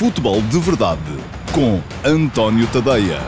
Futebol 0.00 0.40
de 0.40 0.58
Verdade 0.58 1.02
com 1.54 1.78
António 2.02 2.66
Tadeia. 2.72 3.18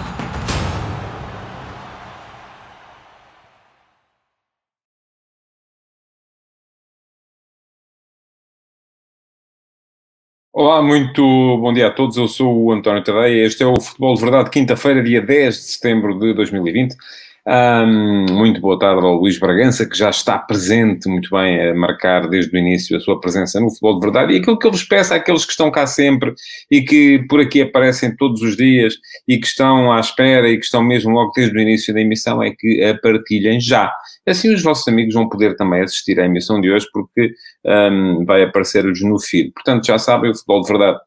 Olá, 10.50 10.80
muito 10.80 11.20
bom 11.58 11.74
dia 11.74 11.88
a 11.88 11.90
todos. 11.90 12.16
Eu 12.16 12.26
sou 12.26 12.64
o 12.64 12.72
António 12.72 13.04
Tadeia. 13.04 13.44
Este 13.44 13.62
é 13.62 13.66
o 13.66 13.78
Futebol 13.78 14.14
de 14.14 14.22
Verdade, 14.22 14.48
quinta-feira, 14.48 15.02
dia 15.02 15.20
10 15.20 15.54
de 15.54 15.62
setembro 15.64 16.18
de 16.18 16.32
2020. 16.32 16.96
Um, 17.44 18.26
muito 18.34 18.60
boa 18.60 18.78
tarde 18.78 19.04
ao 19.04 19.16
Luís 19.16 19.36
Bragança, 19.36 19.84
que 19.84 19.98
já 19.98 20.10
está 20.10 20.38
presente 20.38 21.08
muito 21.08 21.28
bem 21.30 21.70
a 21.70 21.74
marcar 21.74 22.28
desde 22.28 22.54
o 22.54 22.58
início 22.58 22.96
a 22.96 23.00
sua 23.00 23.18
presença 23.18 23.58
no 23.58 23.68
futebol 23.68 23.94
de 23.98 24.00
verdade. 24.00 24.32
E 24.32 24.36
aquilo 24.38 24.56
que 24.56 24.64
eu 24.64 24.70
vos 24.70 24.84
peço 24.84 25.12
àqueles 25.12 25.44
que 25.44 25.50
estão 25.50 25.68
cá 25.68 25.84
sempre 25.84 26.34
e 26.70 26.82
que 26.82 27.26
por 27.28 27.40
aqui 27.40 27.60
aparecem 27.62 28.14
todos 28.14 28.42
os 28.42 28.56
dias 28.56 28.94
e 29.26 29.38
que 29.38 29.46
estão 29.46 29.92
à 29.92 29.98
espera 29.98 30.48
e 30.48 30.56
que 30.56 30.64
estão 30.64 30.84
mesmo 30.84 31.10
logo 31.12 31.32
desde 31.34 31.56
o 31.56 31.60
início 31.60 31.92
da 31.92 32.00
emissão 32.00 32.40
é 32.40 32.52
que 32.56 32.84
a 32.84 32.96
partilhem 32.96 33.60
já. 33.60 33.92
Assim 34.24 34.54
os 34.54 34.62
vossos 34.62 34.86
amigos 34.86 35.14
vão 35.14 35.28
poder 35.28 35.56
também 35.56 35.80
assistir 35.80 36.20
à 36.20 36.26
emissão 36.26 36.60
de 36.60 36.70
hoje 36.70 36.86
porque 36.92 37.34
um, 37.66 38.24
vai 38.24 38.44
aparecer-lhes 38.44 39.02
no 39.02 39.18
feed. 39.18 39.50
Portanto, 39.52 39.84
já 39.84 39.98
sabem, 39.98 40.30
o 40.30 40.34
futebol 40.34 40.62
de 40.62 40.68
verdade 40.68 41.00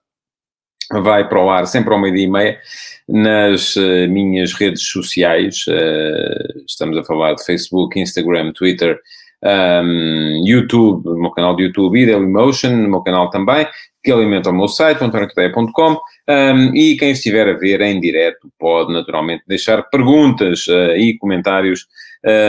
vai 0.91 1.27
para 1.27 1.43
o 1.43 1.49
ar 1.49 1.65
sempre 1.67 1.93
ao 1.93 1.99
meio-dia 1.99 2.25
e 2.25 2.29
meia 2.29 2.59
nas 3.07 3.75
uh, 3.75 4.07
minhas 4.09 4.53
redes 4.53 4.87
sociais. 4.89 5.65
Uh, 5.67 6.63
estamos 6.67 6.97
a 6.97 7.03
falar 7.03 7.33
de 7.33 7.45
Facebook, 7.45 7.99
Instagram, 7.99 8.51
Twitter, 8.53 8.99
um, 9.43 10.43
YouTube, 10.45 11.05
no 11.05 11.21
meu 11.21 11.31
canal 11.31 11.55
de 11.55 11.63
YouTube 11.63 11.99
e 11.99 12.05
Dailymotion, 12.05 12.69
no 12.69 12.89
meu 12.89 13.01
canal 13.01 13.29
também, 13.29 13.67
que 14.03 14.11
alimenta 14.11 14.49
o 14.49 14.53
meu 14.53 14.67
site, 14.67 15.03
antoniocadeia.com, 15.03 15.99
um, 16.27 16.75
e 16.75 16.95
quem 16.97 17.11
estiver 17.11 17.47
a 17.47 17.53
ver 17.53 17.81
em 17.81 17.99
direto 17.99 18.51
pode 18.59 18.91
naturalmente 18.91 19.43
deixar 19.47 19.83
perguntas 19.83 20.67
uh, 20.67 20.95
e 20.95 21.17
comentários 21.17 21.87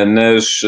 nas 0.06 0.62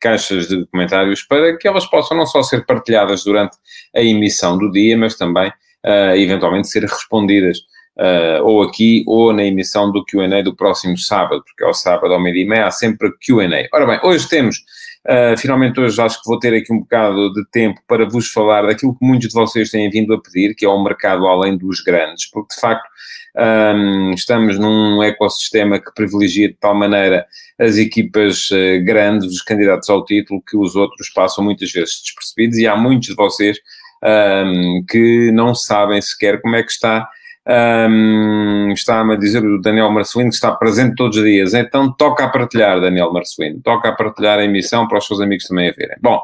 caixas 0.00 0.48
de 0.48 0.66
comentários 0.66 1.22
para 1.22 1.56
que 1.56 1.68
elas 1.68 1.86
possam 1.86 2.16
não 2.16 2.26
só 2.26 2.42
ser 2.42 2.66
partilhadas 2.66 3.22
durante 3.22 3.56
a 3.94 4.02
emissão 4.02 4.58
do 4.58 4.72
dia, 4.72 4.98
mas 4.98 5.16
também 5.16 5.52
uh, 5.88 6.14
eventualmente 6.14 6.68
ser 6.68 6.82
respondidas 6.82 7.58
uh, 7.98 8.44
ou 8.44 8.62
aqui 8.62 9.02
ou 9.06 9.32
na 9.32 9.44
emissão 9.44 9.90
do 9.90 10.04
QA 10.04 10.42
do 10.42 10.54
próximo 10.54 10.98
sábado, 10.98 11.42
porque 11.44 11.64
ao 11.64 11.74
sábado 11.74 12.12
ao 12.12 12.20
meio-dia 12.20 12.44
e 12.44 12.48
meia 12.48 12.66
há 12.66 12.70
sempre 12.70 13.10
QA. 13.10 13.68
Ora 13.72 13.86
bem, 13.86 14.00
hoje 14.02 14.28
temos. 14.28 14.58
Uh, 15.06 15.38
finalmente 15.38 15.80
hoje 15.80 15.98
acho 16.02 16.20
que 16.20 16.28
vou 16.28 16.38
ter 16.38 16.52
aqui 16.52 16.70
um 16.72 16.80
bocado 16.80 17.32
de 17.32 17.42
tempo 17.50 17.80
para 17.86 18.06
vos 18.06 18.30
falar 18.30 18.66
daquilo 18.66 18.94
que 18.98 19.06
muitos 19.06 19.28
de 19.28 19.34
vocês 19.34 19.70
têm 19.70 19.88
vindo 19.88 20.12
a 20.12 20.20
pedir, 20.20 20.54
que 20.54 20.66
é 20.66 20.68
o 20.68 20.82
mercado 20.82 21.26
além 21.26 21.56
dos 21.56 21.80
grandes, 21.80 22.28
porque 22.30 22.54
de 22.54 22.60
facto 22.60 22.86
um, 23.74 24.10
estamos 24.12 24.58
num 24.58 25.02
ecossistema 25.02 25.78
que 25.78 25.94
privilegia 25.94 26.48
de 26.48 26.54
tal 26.54 26.74
maneira 26.74 27.24
as 27.58 27.76
equipas 27.76 28.50
uh, 28.50 28.84
grandes, 28.84 29.28
os 29.28 29.40
candidatos 29.40 29.88
ao 29.88 30.04
título, 30.04 30.42
que 30.46 30.56
os 30.56 30.76
outros 30.76 31.08
passam 31.10 31.44
muitas 31.44 31.70
vezes 31.70 32.02
despercebidos 32.02 32.58
e 32.58 32.66
há 32.66 32.76
muitos 32.76 33.08
de 33.08 33.14
vocês 33.14 33.58
um, 34.04 34.84
que 34.88 35.30
não 35.32 35.54
sabem 35.54 36.00
sequer 36.00 36.40
como 36.40 36.56
é 36.56 36.62
que 36.62 36.70
está. 36.70 37.08
Um, 37.48 38.72
está-me 38.72 39.14
a 39.14 39.16
dizer 39.16 39.42
o 39.42 39.60
Daniel 39.60 39.90
Marcelino 39.90 40.30
que 40.30 40.36
está 40.36 40.52
presente 40.52 40.96
todos 40.96 41.16
os 41.16 41.24
dias. 41.24 41.54
Então 41.54 41.90
toca 41.92 42.24
a 42.24 42.28
partilhar, 42.28 42.80
Daniel 42.80 43.12
Marcelino. 43.12 43.60
Toca 43.62 43.88
a 43.88 43.92
partilhar 43.92 44.38
a 44.38 44.44
emissão 44.44 44.86
para 44.86 44.98
os 44.98 45.06
seus 45.06 45.20
amigos 45.20 45.46
também 45.46 45.70
a 45.70 45.72
verem. 45.72 45.96
Bom, 46.00 46.20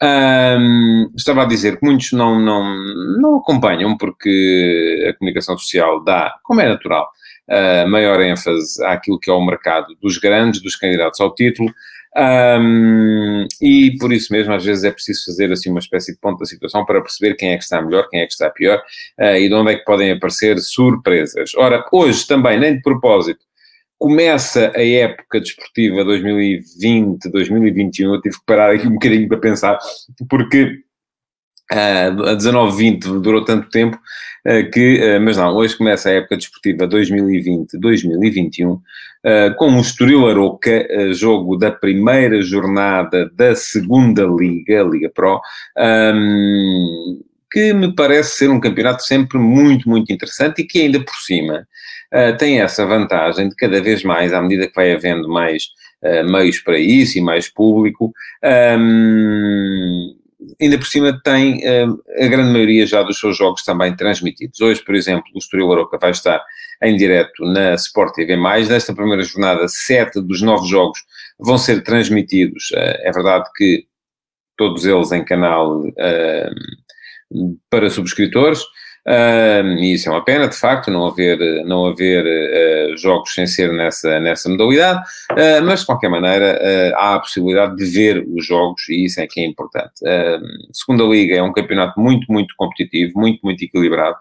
um, 0.00 1.10
estava 1.16 1.42
a 1.42 1.46
dizer 1.46 1.78
que 1.78 1.84
muitos 1.84 2.12
não, 2.12 2.38
não, 2.38 2.74
não 3.20 3.36
acompanham 3.36 3.96
porque 3.96 5.06
a 5.08 5.18
comunicação 5.18 5.58
social 5.58 6.02
dá, 6.04 6.34
como 6.44 6.60
é 6.60 6.68
natural, 6.68 7.08
uh, 7.48 7.88
maior 7.88 8.20
ênfase 8.20 8.84
àquilo 8.84 9.18
que 9.18 9.30
é 9.30 9.32
o 9.32 9.44
mercado 9.44 9.96
dos 10.00 10.18
grandes, 10.18 10.62
dos 10.62 10.76
candidatos 10.76 11.20
ao 11.20 11.34
título. 11.34 11.72
Um, 12.16 13.46
e 13.60 13.96
por 13.98 14.12
isso 14.12 14.32
mesmo, 14.32 14.52
às 14.52 14.64
vezes 14.64 14.84
é 14.84 14.90
preciso 14.90 15.26
fazer 15.26 15.52
assim 15.52 15.70
uma 15.70 15.78
espécie 15.78 16.12
de 16.12 16.18
ponto 16.18 16.38
da 16.38 16.46
situação 16.46 16.84
para 16.84 17.00
perceber 17.00 17.34
quem 17.34 17.50
é 17.50 17.56
que 17.56 17.64
está 17.64 17.82
melhor, 17.82 18.08
quem 18.08 18.20
é 18.20 18.26
que 18.26 18.32
está 18.32 18.50
pior 18.50 18.82
uh, 19.20 19.36
e 19.36 19.48
de 19.48 19.54
onde 19.54 19.72
é 19.72 19.76
que 19.76 19.84
podem 19.84 20.12
aparecer 20.12 20.58
surpresas. 20.58 21.52
Ora, 21.56 21.84
hoje 21.92 22.26
também, 22.26 22.58
nem 22.58 22.76
de 22.76 22.82
propósito, 22.82 23.40
começa 23.98 24.72
a 24.74 24.82
época 24.82 25.40
desportiva 25.40 26.04
2020-2021. 26.04 28.14
Eu 28.14 28.20
tive 28.20 28.36
que 28.36 28.44
parar 28.46 28.74
aqui 28.74 28.86
um 28.86 28.92
bocadinho 28.92 29.28
para 29.28 29.38
pensar, 29.38 29.78
porque 30.28 30.82
a 31.70 32.10
19-20 32.34 33.20
durou 33.20 33.44
tanto 33.44 33.68
tempo 33.68 33.98
uh, 34.46 34.70
que, 34.70 35.16
uh, 35.16 35.20
mas 35.20 35.36
não, 35.36 35.54
hoje 35.54 35.76
começa 35.76 36.08
a 36.08 36.12
época 36.12 36.36
desportiva 36.36 36.88
2020-2021 36.88 38.72
uh, 38.72 38.80
com 39.56 39.76
o 39.76 39.80
Estoril 39.80 40.28
Aroca, 40.28 40.86
jogo 41.12 41.56
da 41.56 41.70
primeira 41.70 42.40
jornada 42.40 43.30
da 43.34 43.54
segunda 43.54 44.24
Liga, 44.24 44.82
Liga 44.82 45.10
Pro, 45.14 45.40
que 47.50 47.72
me 47.72 47.94
parece 47.94 48.36
ser 48.36 48.50
um 48.50 48.60
campeonato 48.60 49.02
sempre 49.02 49.38
muito, 49.38 49.88
muito 49.88 50.12
interessante 50.12 50.62
e 50.62 50.66
que 50.66 50.80
ainda 50.80 51.00
por 51.00 51.14
cima 51.14 51.66
tem 52.38 52.60
essa 52.60 52.86
vantagem 52.86 53.48
de 53.48 53.54
cada 53.54 53.82
vez 53.82 54.02
mais, 54.02 54.32
à 54.32 54.40
medida 54.40 54.66
que 54.66 54.74
vai 54.74 54.92
havendo 54.92 55.28
mais 55.28 55.64
meios 56.30 56.58
para 56.58 56.78
isso 56.78 57.18
e 57.18 57.22
mais 57.22 57.48
público, 57.48 58.12
ainda 60.60 60.78
por 60.78 60.86
cima 60.86 61.20
tem 61.22 61.58
uh, 61.58 62.02
a 62.22 62.26
grande 62.26 62.52
maioria 62.52 62.86
já 62.86 63.02
dos 63.02 63.18
seus 63.18 63.36
jogos 63.36 63.62
também 63.62 63.94
transmitidos. 63.96 64.60
Hoje, 64.60 64.82
por 64.84 64.94
exemplo, 64.94 65.24
o 65.34 65.38
Estoril 65.38 65.72
Aroca 65.72 65.98
vai 65.98 66.10
estar 66.10 66.42
em 66.82 66.96
direto 66.96 67.44
na 67.44 67.74
Sport 67.74 68.14
TV+. 68.14 68.36
Nesta 68.36 68.94
primeira 68.94 69.22
jornada, 69.22 69.66
sete 69.68 70.20
dos 70.20 70.40
nove 70.42 70.68
jogos 70.68 71.00
vão 71.38 71.58
ser 71.58 71.82
transmitidos. 71.82 72.70
Uh, 72.70 72.98
é 73.02 73.12
verdade 73.12 73.48
que 73.56 73.86
todos 74.56 74.84
eles 74.84 75.12
em 75.12 75.24
canal 75.24 75.80
uh, 75.80 77.56
para 77.70 77.90
subscritores, 77.90 78.62
Uh, 79.06 79.78
e 79.78 79.94
isso 79.94 80.08
é 80.08 80.12
uma 80.12 80.24
pena, 80.24 80.48
de 80.48 80.56
facto, 80.56 80.90
não 80.90 81.06
haver, 81.06 81.38
não 81.64 81.86
haver 81.86 82.24
uh, 82.24 82.96
jogos 82.98 83.32
sem 83.32 83.46
ser 83.46 83.72
nessa, 83.72 84.20
nessa 84.20 84.48
modalidade, 84.50 85.00
uh, 85.32 85.64
mas 85.64 85.80
de 85.80 85.86
qualquer 85.86 86.10
maneira 86.10 86.92
há 86.94 87.14
a 87.14 87.20
possibilidade 87.20 87.76
de 87.76 87.86
ver 87.86 88.24
os 88.28 88.46
jogos 88.46 88.88
e 88.88 89.04
isso 89.04 89.20
é 89.20 89.26
que 89.26 89.40
é 89.40 89.46
importante. 89.46 89.94
segunda 90.72 91.04
Liga 91.04 91.36
é 91.36 91.42
um 91.42 91.52
campeonato 91.52 91.98
muito, 91.98 92.30
muito 92.30 92.54
competitivo, 92.56 93.18
muito, 93.18 93.40
muito 93.42 93.64
equilibrado. 93.64 94.16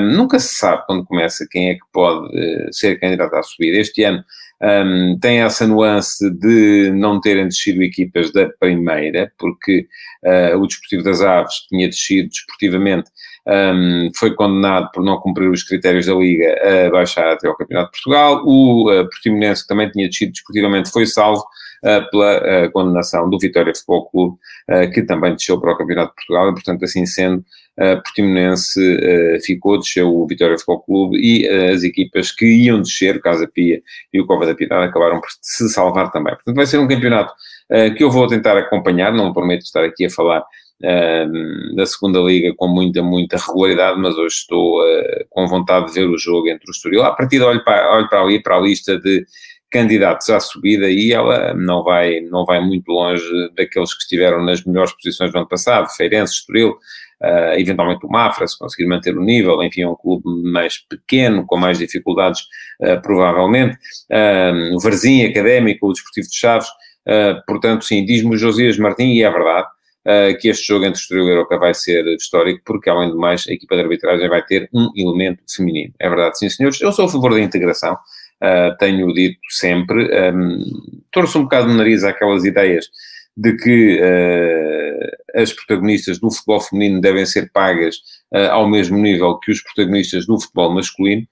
nunca 0.00 0.38
se 0.38 0.54
sabe 0.56 0.84
quando 0.86 1.04
começa 1.04 1.46
quem 1.50 1.70
é 1.70 1.74
que 1.74 1.84
pode 1.92 2.28
ser 2.72 2.98
candidato 3.00 3.34
à 3.34 3.42
subida. 3.42 3.78
Este 3.78 4.04
ano 4.04 4.24
um, 4.64 5.18
tem 5.20 5.40
essa 5.42 5.66
nuance 5.66 6.30
de 6.30 6.90
não 6.90 7.20
terem 7.20 7.48
descido 7.48 7.82
equipas 7.82 8.32
da 8.32 8.48
primeira, 8.58 9.30
porque 9.38 9.86
uh, 10.24 10.56
o 10.58 10.66
Desportivo 10.66 11.02
das 11.02 11.20
Aves, 11.20 11.60
que 11.60 11.68
tinha 11.68 11.88
descido 11.88 12.30
desportivamente, 12.30 13.10
um, 13.46 14.10
foi 14.16 14.34
condenado 14.34 14.90
por 14.92 15.04
não 15.04 15.18
cumprir 15.18 15.50
os 15.50 15.62
critérios 15.62 16.06
da 16.06 16.14
Liga 16.14 16.86
a 16.86 16.90
baixar 16.90 17.30
até 17.30 17.46
ao 17.46 17.56
Campeonato 17.56 17.92
de 17.92 17.98
Portugal. 17.98 18.42
O 18.46 18.90
uh, 18.90 19.04
Portimonense, 19.04 19.62
que 19.62 19.68
também 19.68 19.90
tinha 19.90 20.08
descido 20.08 20.32
desportivamente, 20.32 20.90
foi 20.90 21.06
salvo 21.06 21.44
pela 22.10 22.66
uh, 22.66 22.72
condenação 22.72 23.28
do 23.28 23.38
Vitória 23.38 23.74
Futebol 23.74 24.10
Clube, 24.10 24.36
que 24.94 25.02
também 25.02 25.32
desceu 25.34 25.60
para 25.60 25.72
o 25.72 25.76
Campeonato 25.76 26.10
de 26.10 26.14
Portugal, 26.16 26.48
e 26.48 26.54
portanto, 26.54 26.84
assim 26.84 27.04
sendo, 27.04 27.44
Portimonense 27.76 28.80
ficou, 29.44 29.78
desceu 29.78 30.08
o 30.08 30.26
Vitória 30.26 30.56
Futebol 30.56 30.80
Clube 30.80 31.18
e 31.18 31.46
as 31.46 31.82
equipas 31.82 32.32
que 32.32 32.46
iam 32.46 32.80
descer, 32.80 33.20
Casa 33.20 33.46
Pia 33.46 33.82
e 34.12 34.20
o 34.20 34.26
Cova 34.26 34.46
da 34.46 34.54
Piedade, 34.54 34.88
acabaram 34.88 35.20
por 35.20 35.28
se 35.42 35.68
salvar 35.68 36.10
também. 36.10 36.34
Portanto, 36.34 36.56
vai 36.56 36.66
ser 36.66 36.78
um 36.78 36.88
campeonato 36.88 37.34
que 37.96 38.02
eu 38.02 38.10
vou 38.10 38.26
tentar 38.26 38.56
acompanhar, 38.56 39.12
não 39.12 39.32
prometo 39.32 39.62
estar 39.62 39.84
aqui 39.84 40.06
a 40.06 40.10
falar 40.10 40.42
da 41.74 41.86
segunda 41.86 42.18
liga 42.20 42.52
com 42.56 42.68
muita, 42.68 43.02
muita 43.02 43.36
regularidade, 43.36 43.98
mas 43.98 44.16
hoje 44.16 44.36
estou 44.36 44.80
uh, 44.82 45.24
com 45.30 45.46
vontade 45.46 45.86
de 45.86 45.92
ver 45.94 46.06
o 46.06 46.18
jogo 46.18 46.48
entre 46.48 46.68
o 46.68 46.72
Estoril. 46.72 47.02
A 47.02 47.12
partir 47.12 47.38
de 47.38 47.44
olho 47.44 47.64
para, 47.64 47.96
olho 47.96 48.08
para 48.08 48.20
ali, 48.20 48.42
para 48.42 48.56
a 48.56 48.60
lista 48.60 48.98
de 48.98 49.24
candidatos 49.74 50.30
à 50.30 50.38
subida 50.38 50.88
e 50.88 51.12
ela 51.12 51.52
não 51.52 51.82
vai, 51.82 52.20
não 52.20 52.44
vai 52.44 52.60
muito 52.60 52.92
longe 52.92 53.24
daqueles 53.56 53.92
que 53.92 54.02
estiveram 54.02 54.44
nas 54.44 54.64
melhores 54.64 54.92
posições 54.92 55.32
do 55.32 55.38
ano 55.38 55.48
passado, 55.48 55.88
Feirense, 55.96 56.34
Estoril, 56.34 56.70
uh, 56.70 57.58
eventualmente 57.58 58.06
o 58.06 58.08
Mafra, 58.08 58.46
se 58.46 58.56
conseguir 58.56 58.86
manter 58.86 59.18
o 59.18 59.24
nível, 59.24 59.60
enfim, 59.64 59.82
é 59.82 59.88
um 59.88 59.96
clube 59.96 60.22
mais 60.44 60.78
pequeno, 60.78 61.44
com 61.44 61.56
mais 61.56 61.76
dificuldades, 61.78 62.42
uh, 62.82 63.02
provavelmente, 63.02 63.76
o 64.72 64.78
Varzim, 64.78 65.24
Académico, 65.24 65.88
o 65.88 65.92
Desportivo 65.92 66.28
de 66.28 66.36
Chaves, 66.36 66.68
portanto, 67.44 67.84
sim, 67.84 68.04
diz-me 68.04 68.36
o 68.36 68.38
Josias 68.38 68.78
Martins, 68.78 69.16
e 69.16 69.24
é 69.24 69.30
verdade, 69.30 69.66
uh, 70.06 70.38
que 70.38 70.48
este 70.48 70.68
jogo 70.68 70.84
entre 70.84 71.00
Estoril 71.00 71.28
e 71.28 71.32
Aroca 71.32 71.58
vai 71.58 71.74
ser 71.74 72.06
histórico, 72.14 72.62
porque, 72.64 72.88
além 72.88 73.10
de 73.10 73.16
mais, 73.16 73.44
a 73.48 73.52
equipa 73.52 73.74
de 73.74 73.82
arbitragem 73.82 74.28
vai 74.28 74.42
ter 74.44 74.68
um 74.72 74.88
elemento 74.96 75.42
feminino. 75.48 75.92
É 75.98 76.08
verdade, 76.08 76.38
sim, 76.38 76.48
senhores. 76.48 76.80
Eu 76.80 76.92
sou 76.92 77.06
a 77.06 77.08
favor 77.08 77.32
da 77.32 77.40
integração, 77.40 77.96
uh, 78.44 78.76
tenho 78.78 79.12
dito 79.12 79.40
sempre. 79.48 80.32
Um, 80.32 80.58
Torço 81.10 81.38
um 81.38 81.42
bocado 81.42 81.70
o 81.70 81.74
nariz 81.74 82.04
àquelas 82.04 82.44
ideias 82.44 82.86
de 83.36 83.56
que 83.56 84.00
uh, 84.00 85.40
as 85.40 85.52
protagonistas 85.52 86.18
do 86.18 86.30
futebol 86.30 86.60
feminino 86.60 87.00
devem 87.00 87.26
ser 87.26 87.50
pagas 87.52 87.96
uh, 88.32 88.50
ao 88.50 88.68
mesmo 88.68 88.96
nível 88.98 89.38
que 89.38 89.50
os 89.50 89.62
protagonistas 89.62 90.26
do 90.26 90.40
futebol 90.40 90.72
masculino, 90.72 91.26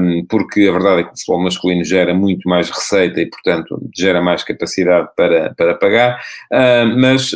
um, 0.00 0.24
porque 0.26 0.66
a 0.68 0.72
verdade 0.72 1.00
é 1.00 1.04
que 1.04 1.12
o 1.12 1.16
futebol 1.16 1.42
masculino 1.42 1.84
gera 1.84 2.14
muito 2.14 2.48
mais 2.48 2.70
receita 2.70 3.20
e, 3.20 3.26
portanto, 3.26 3.80
gera 3.94 4.20
mais 4.20 4.42
capacidade 4.42 5.08
para, 5.16 5.54
para 5.54 5.74
pagar, 5.74 6.20
uh, 6.52 6.98
mas 6.98 7.32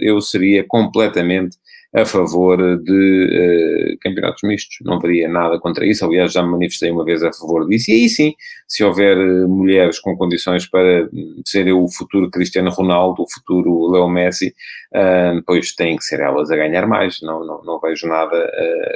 eu 0.00 0.20
seria 0.20 0.64
completamente 0.66 1.56
a 1.94 2.04
favor 2.04 2.58
de 2.82 3.94
uh, 3.94 3.98
campeonatos 4.00 4.42
mistos. 4.42 4.78
Não 4.82 4.94
haveria 4.94 5.28
nada 5.28 5.60
contra 5.60 5.86
isso. 5.86 6.04
Aliás, 6.04 6.32
já 6.32 6.42
me 6.42 6.50
manifestei 6.50 6.90
uma 6.90 7.04
vez 7.04 7.22
a 7.22 7.32
favor 7.32 7.66
disso. 7.68 7.92
E 7.92 7.94
aí 7.94 8.08
sim, 8.08 8.34
se 8.66 8.82
houver 8.82 9.16
uh, 9.16 9.48
mulheres 9.48 10.00
com 10.00 10.16
condições 10.16 10.66
para 10.66 11.08
serem 11.46 11.72
o 11.72 11.86
futuro 11.88 12.28
Cristiano 12.30 12.70
Ronaldo, 12.70 13.22
o 13.22 13.32
futuro 13.32 13.92
Leo 13.92 14.08
Messi, 14.08 14.52
uh, 14.92 15.40
pois 15.46 15.72
têm 15.72 15.96
que 15.96 16.02
ser 16.02 16.18
elas 16.18 16.50
a 16.50 16.56
ganhar 16.56 16.84
mais. 16.88 17.22
Não, 17.22 17.46
não, 17.46 17.62
não 17.62 17.78
vejo 17.78 18.08
nada 18.08 18.34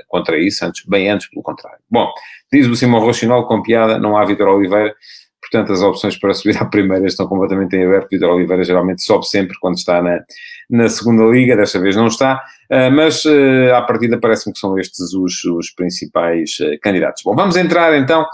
contra 0.08 0.38
isso, 0.38 0.64
antes, 0.64 0.84
bem 0.84 1.08
antes 1.08 1.30
pelo 1.30 1.42
contrário. 1.42 1.78
Bom, 1.88 2.10
diz 2.52 2.66
o 2.66 2.74
Simão 2.74 3.00
Rochinol 3.00 3.46
com 3.46 3.62
piada, 3.62 3.98
não 3.98 4.16
há 4.16 4.24
Vitor 4.24 4.48
Oliveira. 4.48 4.94
Portanto, 5.50 5.72
as 5.72 5.80
opções 5.80 6.18
para 6.18 6.34
subir 6.34 6.60
à 6.60 6.64
primeira 6.64 7.06
estão 7.06 7.26
completamente 7.26 7.74
em 7.74 7.84
aberto. 7.84 8.10
Vitor 8.10 8.30
Oliveira 8.30 8.62
geralmente 8.62 9.02
sobe 9.02 9.26
sempre 9.26 9.56
quando 9.58 9.76
está 9.76 10.02
na, 10.02 10.20
na 10.68 10.88
segunda 10.88 11.24
liga, 11.24 11.56
desta 11.56 11.80
vez 11.80 11.96
não 11.96 12.06
está, 12.06 12.42
uh, 12.70 12.90
mas 12.92 13.24
uh, 13.24 13.74
à 13.74 13.82
partida 13.82 14.18
parece-me 14.20 14.52
que 14.52 14.58
são 14.58 14.78
estes 14.78 15.14
os, 15.14 15.42
os 15.44 15.70
principais 15.70 16.58
uh, 16.60 16.78
candidatos. 16.82 17.22
Bom, 17.24 17.34
vamos 17.34 17.56
entrar 17.56 17.96
então 17.96 18.26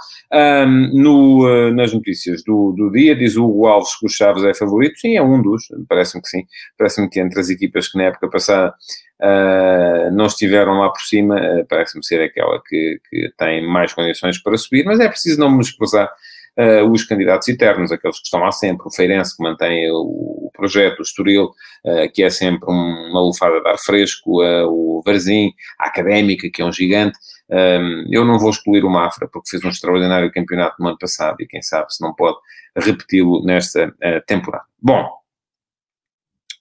no, 0.93 1.71
nas 1.71 1.93
notícias 1.93 2.43
do, 2.43 2.73
do 2.73 2.91
dia. 2.91 3.15
Diz 3.15 3.37
o 3.37 3.67
Alves 3.67 3.97
que 3.97 4.07
o 4.07 4.09
Chaves 4.09 4.43
é 4.43 4.53
favorito. 4.53 4.99
Sim, 4.99 5.17
é 5.17 5.23
um 5.23 5.41
dos, 5.41 5.69
parece-me 5.89 6.21
que 6.21 6.29
sim. 6.29 6.45
Parece-me 6.77 7.09
que 7.09 7.21
entre 7.21 7.39
as 7.39 7.51
equipas 7.51 7.87
que 7.87 7.97
na 7.97 8.05
época 8.05 8.29
passada 8.29 8.75
Uh, 9.23 10.11
não 10.13 10.27
estiveram 10.27 10.81
lá 10.81 10.91
por 10.91 11.01
cima, 11.01 11.37
uh, 11.37 11.65
parece-me 11.67 12.05
ser 12.05 12.21
aquela 12.21 12.61
que, 12.69 13.01
que, 13.09 13.33
tem 13.39 13.67
mais 13.67 13.95
condições 13.95 14.43
para 14.43 14.57
subir, 14.59 14.85
mas 14.85 14.99
é 14.99 15.09
preciso 15.09 15.39
não 15.39 15.51
menosprezar 15.51 16.13
uh, 16.59 16.91
os 16.91 17.05
candidatos 17.05 17.49
eternos, 17.49 17.93
aqueles 17.93 18.19
que 18.19 18.25
estão 18.25 18.41
lá 18.41 18.53
sempre, 18.53 18.87
o 18.87 18.91
Feirense 18.91 19.37
que 19.37 19.43
mantém 19.43 19.91
o, 19.91 20.51
projeto, 20.53 21.01
o 21.01 21.03
Estoril, 21.03 21.51
uh, 21.85 22.11
que 22.13 22.23
é 22.23 22.31
sempre 22.31 22.71
uma 22.71 23.21
lufada 23.21 23.61
de 23.61 23.69
ar 23.69 23.79
fresco, 23.79 24.43
uh, 24.43 24.67
o 24.69 25.03
Varzim, 25.05 25.53
a 25.79 25.87
Académica, 25.87 26.49
que 26.51 26.63
é 26.63 26.65
um 26.65 26.73
gigante. 26.73 27.19
Um, 27.51 28.07
eu 28.11 28.25
não 28.25 28.39
vou 28.39 28.51
excluir 28.51 28.85
o 28.85 28.91
Mafra, 28.91 29.29
porque 29.31 29.51
fez 29.51 29.65
um 29.65 29.69
extraordinário 29.69 30.33
campeonato 30.33 30.77
no 30.81 30.89
ano 30.89 30.99
passado 30.99 31.37
e 31.41 31.47
quem 31.47 31.61
sabe 31.61 31.93
se 31.93 32.03
não 32.03 32.15
pode 32.15 32.39
repeti-lo 32.75 33.45
nesta 33.45 33.93
temporada. 34.27 34.65
Bom, 34.81 35.07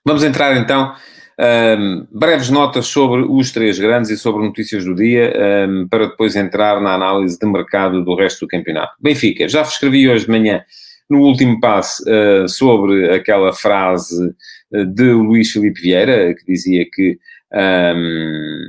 vamos 0.05 0.23
entrar 0.23 0.57
então 0.57 0.93
um, 1.39 2.07
breves 2.11 2.49
notas 2.49 2.87
sobre 2.87 3.21
os 3.21 3.51
três 3.51 3.79
grandes 3.79 4.11
e 4.11 4.17
sobre 4.17 4.45
notícias 4.45 4.85
do 4.85 4.95
dia, 4.95 5.33
um, 5.67 5.87
para 5.87 6.07
depois 6.07 6.35
entrar 6.35 6.79
na 6.81 6.93
análise 6.93 7.37
de 7.37 7.45
mercado 7.45 8.03
do 8.03 8.15
resto 8.15 8.45
do 8.45 8.47
campeonato. 8.47 8.93
Benfica, 8.99 9.47
já 9.47 9.61
escrevi 9.61 10.09
hoje 10.09 10.25
de 10.25 10.31
manhã, 10.31 10.63
no 11.09 11.19
último 11.19 11.59
passo, 11.59 12.03
uh, 12.03 12.47
sobre 12.47 13.13
aquela 13.13 13.53
frase 13.53 14.33
uh, 14.71 14.85
de 14.85 15.11
Luís 15.11 15.51
Filipe 15.51 15.81
Vieira, 15.81 16.33
que 16.33 16.45
dizia 16.45 16.85
que 16.91 17.17
um, 17.53 18.67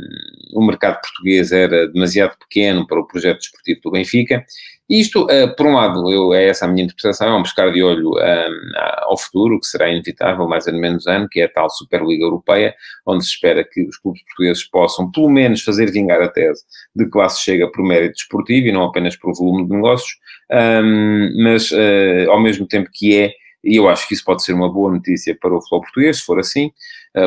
o 0.54 0.66
mercado 0.66 1.00
português 1.00 1.52
era 1.52 1.88
demasiado 1.88 2.36
pequeno 2.38 2.86
para 2.86 3.00
o 3.00 3.06
projeto 3.06 3.38
desportivo 3.38 3.80
do 3.82 3.90
Benfica. 3.90 4.44
Isto, 4.88 5.24
uh, 5.24 5.56
por 5.56 5.66
um 5.66 5.74
lado, 5.74 6.12
eu, 6.12 6.34
é 6.34 6.48
essa 6.48 6.66
a 6.66 6.68
minha 6.68 6.84
interpretação, 6.84 7.28
é 7.28 7.38
um 7.38 7.42
pescar 7.42 7.72
de 7.72 7.82
olho 7.82 8.10
um, 8.10 8.72
ao 9.02 9.16
futuro, 9.16 9.58
que 9.58 9.66
será 9.66 9.88
inevitável 9.88 10.46
mais 10.46 10.66
ou 10.66 10.74
menos 10.74 11.06
ano, 11.06 11.26
que 11.28 11.40
é 11.40 11.44
a 11.44 11.48
tal 11.48 11.70
Superliga 11.70 12.24
Europeia, 12.24 12.74
onde 13.06 13.24
se 13.24 13.30
espera 13.30 13.64
que 13.64 13.82
os 13.82 13.96
clubes 13.96 14.22
portugueses 14.24 14.64
possam, 14.64 15.10
pelo 15.10 15.30
menos, 15.30 15.62
fazer 15.62 15.90
vingar 15.90 16.20
a 16.20 16.28
tese 16.28 16.64
de 16.94 17.08
que 17.08 17.16
lá 17.16 17.28
se 17.30 17.42
chega 17.42 17.70
por 17.70 17.82
mérito 17.82 18.14
desportivo 18.14 18.66
e 18.66 18.72
não 18.72 18.84
apenas 18.84 19.16
por 19.16 19.34
volume 19.34 19.66
de 19.66 19.74
negócios, 19.74 20.18
um, 20.52 21.42
mas 21.42 21.70
uh, 21.70 22.30
ao 22.30 22.40
mesmo 22.40 22.66
tempo 22.66 22.90
que 22.92 23.18
é 23.18 23.32
e 23.64 23.76
eu 23.76 23.88
acho 23.88 24.06
que 24.06 24.14
isso 24.14 24.24
pode 24.24 24.44
ser 24.44 24.52
uma 24.52 24.70
boa 24.70 24.92
notícia 24.92 25.34
para 25.40 25.54
o 25.54 25.58
futebol 25.58 25.80
português, 25.80 26.18
se 26.18 26.24
for 26.24 26.38
assim, 26.38 26.66
eh, 26.66 26.70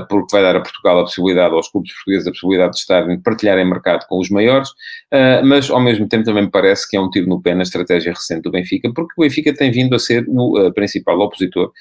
porque 0.10 0.28
vai 0.31 0.42
dar 0.42 0.56
a 0.56 0.62
Portugal 0.62 1.00
a 1.00 1.04
possibilidade, 1.04 1.54
aos 1.54 1.69
clubes 1.69 1.94
portugueses, 1.94 2.28
a 2.28 2.31
possibilidade 2.31 2.74
de 2.74 2.80
estarem, 2.80 3.19
partilharem 3.22 3.66
mercado 3.66 4.06
com 4.07 4.19
os 4.19 4.30
maiores, 4.30 4.69
eh, 5.12 5.42
mas 5.44 5.69
ao 5.69 5.80
mesmo 5.80 6.07
tempo 6.07 6.25
também 6.25 6.44
me 6.44 6.51
parece 6.51 6.88
que 6.89 6.98
é 6.98 7.00
um 7.00 7.10
tiro 7.10 7.28
no 7.28 7.42
pé 7.42 7.56
na 7.56 7.63
estratégia 7.63 8.12
recente 8.12 8.42
do 8.42 8.51
Benfica, 8.51 8.92
porque 8.94 9.13
o 9.18 9.22
Benfica 9.22 9.54
tem 9.54 9.72
vindo 9.72 9.95
a 9.95 10.00
ser 10.00 10.25
o 10.28 10.60
eh, 10.60 10.72
principal 10.72 11.19
opositor 11.19 11.72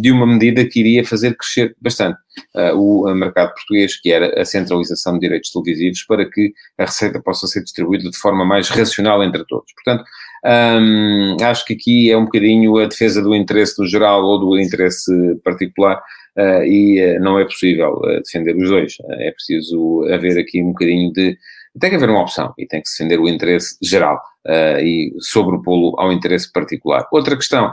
de 0.00 0.10
uma 0.10 0.26
medida 0.26 0.64
que 0.64 0.80
iria 0.80 1.04
fazer 1.04 1.36
crescer 1.36 1.74
bastante 1.80 2.18
o 2.74 3.12
mercado 3.14 3.54
português, 3.54 3.98
que 4.00 4.12
era 4.12 4.40
a 4.40 4.44
centralização 4.44 5.14
de 5.14 5.20
direitos 5.20 5.50
televisivos, 5.50 6.02
para 6.04 6.28
que 6.28 6.52
a 6.78 6.84
receita 6.84 7.20
possa 7.20 7.46
ser 7.46 7.62
distribuída 7.62 8.10
de 8.10 8.16
forma 8.16 8.44
mais 8.44 8.68
racional 8.68 9.22
entre 9.22 9.44
todos. 9.46 9.72
Portanto, 9.72 10.04
um, 10.44 11.36
acho 11.42 11.64
que 11.64 11.74
aqui 11.74 12.10
é 12.10 12.16
um 12.16 12.24
bocadinho 12.24 12.78
a 12.78 12.86
defesa 12.86 13.20
do 13.20 13.34
interesse 13.34 13.76
do 13.76 13.86
geral 13.86 14.22
ou 14.22 14.38
do 14.38 14.60
interesse 14.60 15.10
particular 15.42 16.00
e 16.64 17.16
uh, 17.16 17.20
não 17.20 17.38
é 17.38 17.44
possível 17.44 17.94
uh, 17.94 18.20
defender 18.22 18.56
os 18.56 18.68
dois. 18.68 18.96
é 19.18 19.30
preciso 19.30 20.04
haver 20.12 20.38
aqui 20.38 20.62
um 20.62 20.68
bocadinho 20.68 21.12
de. 21.12 21.36
Tem 21.80 21.90
que 21.90 21.96
haver 21.96 22.08
uma 22.08 22.22
opção 22.22 22.54
e 22.56 22.66
tem 22.66 22.80
que 22.80 22.88
se 22.88 23.02
defender 23.02 23.22
o 23.22 23.28
interesse 23.28 23.76
geral 23.82 24.18
e 24.80 25.12
sobrepô-lo 25.18 25.94
ao 25.98 26.10
interesse 26.10 26.50
particular. 26.50 27.06
Outra 27.12 27.36
questão, 27.36 27.70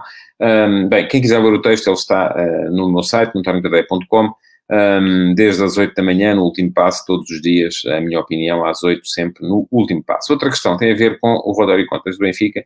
bem, 0.89 1.07
quem 1.07 1.21
quiser 1.21 1.41
ver 1.41 1.53
o 1.53 1.61
texto, 1.61 1.87
ele 1.87 1.95
está 1.95 2.35
no 2.69 2.91
meu 2.91 3.01
site, 3.01 3.33
notariocadeia.com 3.33 4.33
um, 4.71 5.33
desde 5.35 5.63
as 5.63 5.77
8 5.77 5.93
da 5.93 6.03
manhã, 6.03 6.33
no 6.33 6.43
último 6.43 6.71
passo, 6.73 7.03
todos 7.05 7.29
os 7.29 7.41
dias, 7.41 7.81
a 7.87 7.99
minha 7.99 8.19
opinião, 8.19 8.65
às 8.65 8.83
8, 8.83 9.05
sempre 9.05 9.47
no 9.47 9.67
último 9.71 10.03
passo. 10.03 10.31
Outra 10.33 10.49
questão 10.49 10.77
tem 10.77 10.91
a 10.91 10.95
ver 10.95 11.19
com 11.19 11.29
o 11.29 11.51
Rodário 11.51 11.85
Contas 11.87 12.17
do 12.17 12.25
Benfica, 12.25 12.63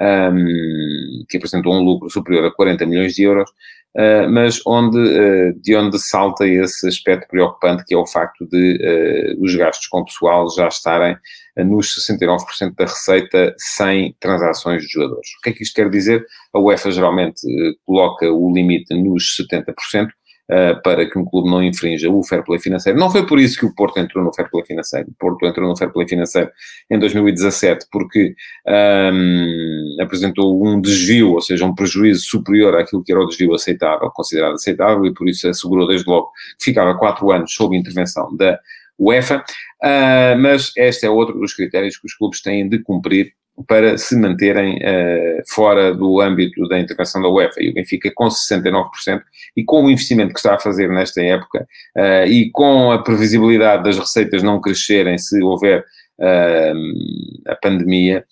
um, 0.00 1.24
que 1.28 1.36
apresentou 1.36 1.74
um 1.74 1.82
lucro 1.82 2.08
superior 2.08 2.46
a 2.46 2.50
40 2.50 2.86
milhões 2.86 3.14
de 3.14 3.24
euros, 3.24 3.50
uh, 3.96 4.30
mas 4.30 4.60
onde, 4.66 4.98
uh, 4.98 5.60
de 5.60 5.76
onde 5.76 5.98
salta 5.98 6.46
esse 6.46 6.88
aspecto 6.88 7.28
preocupante, 7.28 7.84
que 7.84 7.94
é 7.94 7.98
o 7.98 8.06
facto 8.06 8.46
de 8.46 9.36
uh, 9.36 9.44
os 9.44 9.54
gastos 9.54 9.88
com 9.88 10.04
pessoal 10.04 10.48
já 10.50 10.68
estarem 10.68 11.16
nos 11.56 11.94
69% 12.10 12.74
da 12.74 12.84
receita 12.84 13.54
sem 13.58 14.16
transações 14.18 14.82
de 14.82 14.88
jogadores. 14.88 15.28
O 15.38 15.42
que 15.42 15.50
é 15.50 15.52
que 15.52 15.62
isto 15.62 15.74
quer 15.74 15.90
dizer? 15.90 16.24
A 16.54 16.58
UEFA 16.58 16.90
geralmente 16.90 17.42
coloca 17.84 18.32
o 18.32 18.50
limite 18.54 18.94
nos 18.94 19.36
70%, 19.36 20.08
uh, 20.50 20.82
para 20.82 21.08
que 21.08 21.18
um 21.18 21.24
clube 21.24 21.48
não 21.48 21.62
infrinja 21.62 22.10
o 22.10 22.22
fair 22.22 22.44
play 22.44 22.58
financeiro. 22.58 22.98
Não 22.98 23.10
foi 23.10 23.26
por 23.26 23.38
isso 23.38 23.58
que 23.58 23.64
o 23.64 23.74
Porto 23.74 23.98
entrou 23.98 24.24
no 24.24 24.34
fair 24.34 24.50
play 24.50 24.64
financeiro. 24.64 25.08
O 25.08 25.14
Porto 25.14 25.46
entrou 25.46 25.68
no 25.68 25.76
fair 25.76 25.92
play 25.92 26.08
financeiro 26.08 26.50
em 26.90 26.98
2017 26.98 27.86
porque 27.90 28.34
um, 28.66 29.96
apresentou 30.00 30.66
um 30.66 30.80
desvio, 30.80 31.32
ou 31.32 31.40
seja, 31.40 31.64
um 31.64 31.74
prejuízo 31.74 32.24
superior 32.24 32.76
àquilo 32.76 33.02
que 33.02 33.12
era 33.12 33.20
o 33.20 33.26
desvio 33.26 33.54
aceitável, 33.54 34.10
considerado 34.10 34.54
aceitável, 34.54 35.06
e 35.06 35.14
por 35.14 35.28
isso 35.28 35.48
assegurou 35.48 35.86
desde 35.86 36.08
logo 36.08 36.30
que 36.58 36.64
ficava 36.64 36.98
quatro 36.98 37.30
anos 37.30 37.54
sob 37.54 37.76
intervenção 37.76 38.34
da 38.36 38.58
UEFA, 38.98 39.38
uh, 39.82 40.38
mas 40.38 40.72
este 40.76 41.06
é 41.06 41.10
outro 41.10 41.38
dos 41.38 41.54
critérios 41.54 41.96
que 41.96 42.06
os 42.06 42.14
clubes 42.14 42.42
têm 42.42 42.68
de 42.68 42.78
cumprir 42.80 43.32
para 43.66 43.98
se 43.98 44.16
manterem 44.16 44.76
uh, 44.76 45.42
fora 45.48 45.94
do 45.94 46.20
âmbito 46.20 46.66
da 46.68 46.78
intervenção 46.78 47.20
da 47.20 47.28
UEFA. 47.28 47.62
E 47.62 47.70
o 47.70 47.74
Benfica, 47.74 48.10
com 48.14 48.28
69%, 48.28 49.22
e 49.56 49.64
com 49.64 49.84
o 49.84 49.90
investimento 49.90 50.32
que 50.32 50.38
está 50.38 50.54
a 50.54 50.58
fazer 50.58 50.88
nesta 50.88 51.22
época, 51.22 51.66
uh, 51.96 52.26
e 52.26 52.50
com 52.50 52.90
a 52.90 53.02
previsibilidade 53.02 53.84
das 53.84 53.98
receitas 53.98 54.42
não 54.42 54.60
crescerem 54.60 55.18
se 55.18 55.42
houver 55.42 55.80
uh, 56.18 57.50
a 57.50 57.56
pandemia, 57.56 58.24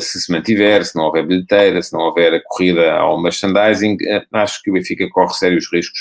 se 0.00 0.20
se 0.20 0.30
mantiver, 0.30 0.84
se 0.84 0.94
não 0.94 1.06
houver 1.06 1.26
bilheteira, 1.26 1.82
se 1.82 1.92
não 1.92 2.02
houver 2.02 2.32
a 2.32 2.40
corrida 2.40 2.92
ao 2.92 3.20
merchandising, 3.20 3.96
acho 4.32 4.62
que 4.62 4.70
o 4.70 4.74
Benfica 4.74 5.08
corre 5.10 5.34
sérios 5.34 5.68
riscos 5.72 5.98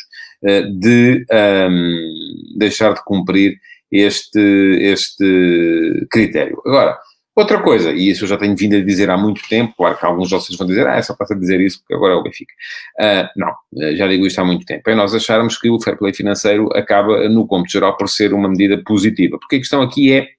de 0.79 1.25
um, 1.67 2.57
deixar 2.59 2.93
de 2.93 3.03
cumprir 3.03 3.57
este, 3.91 4.39
este 4.81 6.07
critério. 6.11 6.61
Agora, 6.63 6.95
Outra 7.35 7.61
coisa, 7.61 7.91
e 7.91 8.09
isso 8.09 8.23
eu 8.23 8.29
já 8.29 8.37
tenho 8.37 8.55
vindo 8.55 8.77
a 8.77 8.81
dizer 8.81 9.09
há 9.09 9.17
muito 9.17 9.41
tempo, 9.49 9.73
claro 9.75 9.97
que 9.97 10.05
alguns 10.05 10.29
de 10.29 10.35
vocês 10.35 10.57
vão 10.57 10.65
dizer, 10.65 10.87
ah, 10.87 10.95
é 10.95 11.01
só 11.01 11.13
para 11.13 11.37
dizer 11.37 11.59
isso 11.59 11.79
porque 11.79 11.93
agora 11.93 12.13
é 12.13 12.15
o 12.15 12.23
Benfica. 12.23 12.53
Uh, 12.97 13.27
não, 13.35 13.53
já 13.97 14.07
digo 14.07 14.25
isto 14.25 14.39
há 14.39 14.45
muito 14.45 14.65
tempo. 14.65 14.89
É 14.89 14.95
nós 14.95 15.13
acharmos 15.13 15.57
que 15.57 15.69
o 15.69 15.81
fair 15.81 15.97
play 15.97 16.13
financeiro 16.13 16.69
acaba, 16.73 17.27
no 17.27 17.45
cômputo 17.45 17.73
geral, 17.73 17.97
por 17.97 18.07
ser 18.07 18.33
uma 18.33 18.47
medida 18.47 18.81
positiva. 18.85 19.37
Porque 19.37 19.57
a 19.57 19.59
questão 19.59 19.81
aqui 19.81 20.13
é 20.13 20.29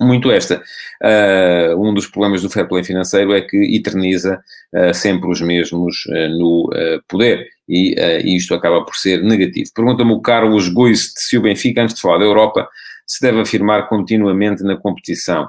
muito 0.00 0.28
esta. 0.28 0.60
Uh, 1.00 1.80
um 1.80 1.94
dos 1.94 2.08
problemas 2.08 2.42
do 2.42 2.50
fair 2.50 2.66
play 2.66 2.82
financeiro 2.82 3.32
é 3.32 3.40
que 3.40 3.56
eterniza 3.76 4.40
uh, 4.74 4.92
sempre 4.92 5.30
os 5.30 5.40
mesmos 5.40 6.02
no 6.36 6.68
poder. 7.06 7.46
E 7.68 7.94
isto 8.36 8.54
acaba 8.54 8.84
por 8.84 8.96
ser 8.96 9.22
negativo. 9.22 9.70
Pergunta-me 9.72 10.12
o 10.12 10.20
Carlos 10.20 10.68
Goist 10.68 11.12
se 11.16 11.38
o 11.38 11.42
Benfica, 11.42 11.82
antes 11.82 11.94
de 11.94 12.00
falar 12.00 12.18
da 12.18 12.24
Europa, 12.24 12.68
se 13.06 13.20
deve 13.20 13.40
afirmar 13.40 13.88
continuamente 13.88 14.64
na 14.64 14.76
competição. 14.76 15.48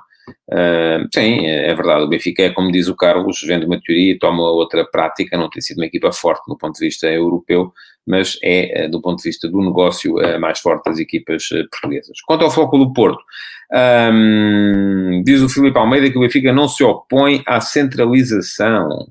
Sim, 1.13 1.46
é 1.46 1.74
verdade. 1.74 2.03
O 2.03 2.07
Benfica 2.07 2.43
é, 2.43 2.50
como 2.50 2.72
diz 2.72 2.88
o 2.88 2.96
Carlos, 2.96 3.41
vende 3.41 3.65
uma 3.65 3.79
teoria 3.79 4.13
e 4.13 4.19
toma 4.19 4.43
outra 4.43 4.86
prática. 4.86 5.38
Não 5.38 5.50
tem 5.50 5.62
sido 5.62 5.77
uma 5.77 5.86
equipa 5.86 6.12
forte 6.12 6.43
do 6.48 6.57
ponto 6.57 6.77
de 6.77 6.86
vista 6.86 7.07
europeu, 7.07 7.74
mas 8.05 8.39
é, 8.41 8.86
eh, 8.86 8.88
do 8.88 9.01
ponto 9.01 9.17
de 9.17 9.24
vista 9.24 9.50
do 9.50 9.62
negócio, 9.62 10.17
a 10.19 10.39
mais 10.39 10.60
forte 10.60 10.86
das 10.86 11.00
equipas 11.00 11.50
eh, 11.51 11.63
portuguesas. 11.69 12.22
Quanto 12.25 12.46
ao 12.46 12.51
foco 12.51 12.77
do 12.77 12.93
Porto, 12.93 13.22
um, 13.69 15.22
diz 15.25 15.41
o 15.41 15.50
Filipe 15.50 15.77
Almeida 15.77 16.10
que 16.10 16.17
o 16.17 16.22
Benfica 16.22 16.53
não 16.53 16.69
se 16.69 16.84
opõe 16.84 17.43
à 17.46 17.60
centralização. 17.60 19.07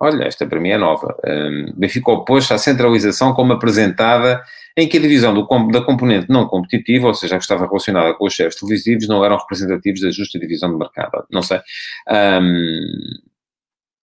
Olha, 0.00 0.24
esta 0.24 0.46
para 0.46 0.60
mim 0.60 0.68
é 0.70 0.78
nova. 0.78 1.16
Um, 1.26 1.72
Benfica 1.74 2.10
opôs-se 2.10 2.52
à 2.52 2.58
centralização 2.58 3.32
como 3.32 3.52
apresentada 3.52 4.42
em 4.76 4.86
que 4.86 4.98
a 4.98 5.00
divisão 5.00 5.32
do, 5.32 5.46
da 5.70 5.80
componente 5.80 6.26
não 6.28 6.46
competitiva, 6.46 7.06
ou 7.06 7.14
seja, 7.14 7.36
a 7.36 7.38
que 7.38 7.44
estava 7.44 7.66
relacionada 7.66 8.12
com 8.14 8.26
os 8.26 8.34
chefes 8.34 8.60
televisivos, 8.60 9.08
não 9.08 9.24
eram 9.24 9.38
representativos 9.38 10.02
da 10.02 10.10
justa 10.10 10.38
divisão 10.38 10.70
de 10.70 10.76
mercado. 10.76 11.24
Não 11.30 11.42
sei. 11.42 11.60
Um, 12.08 12.80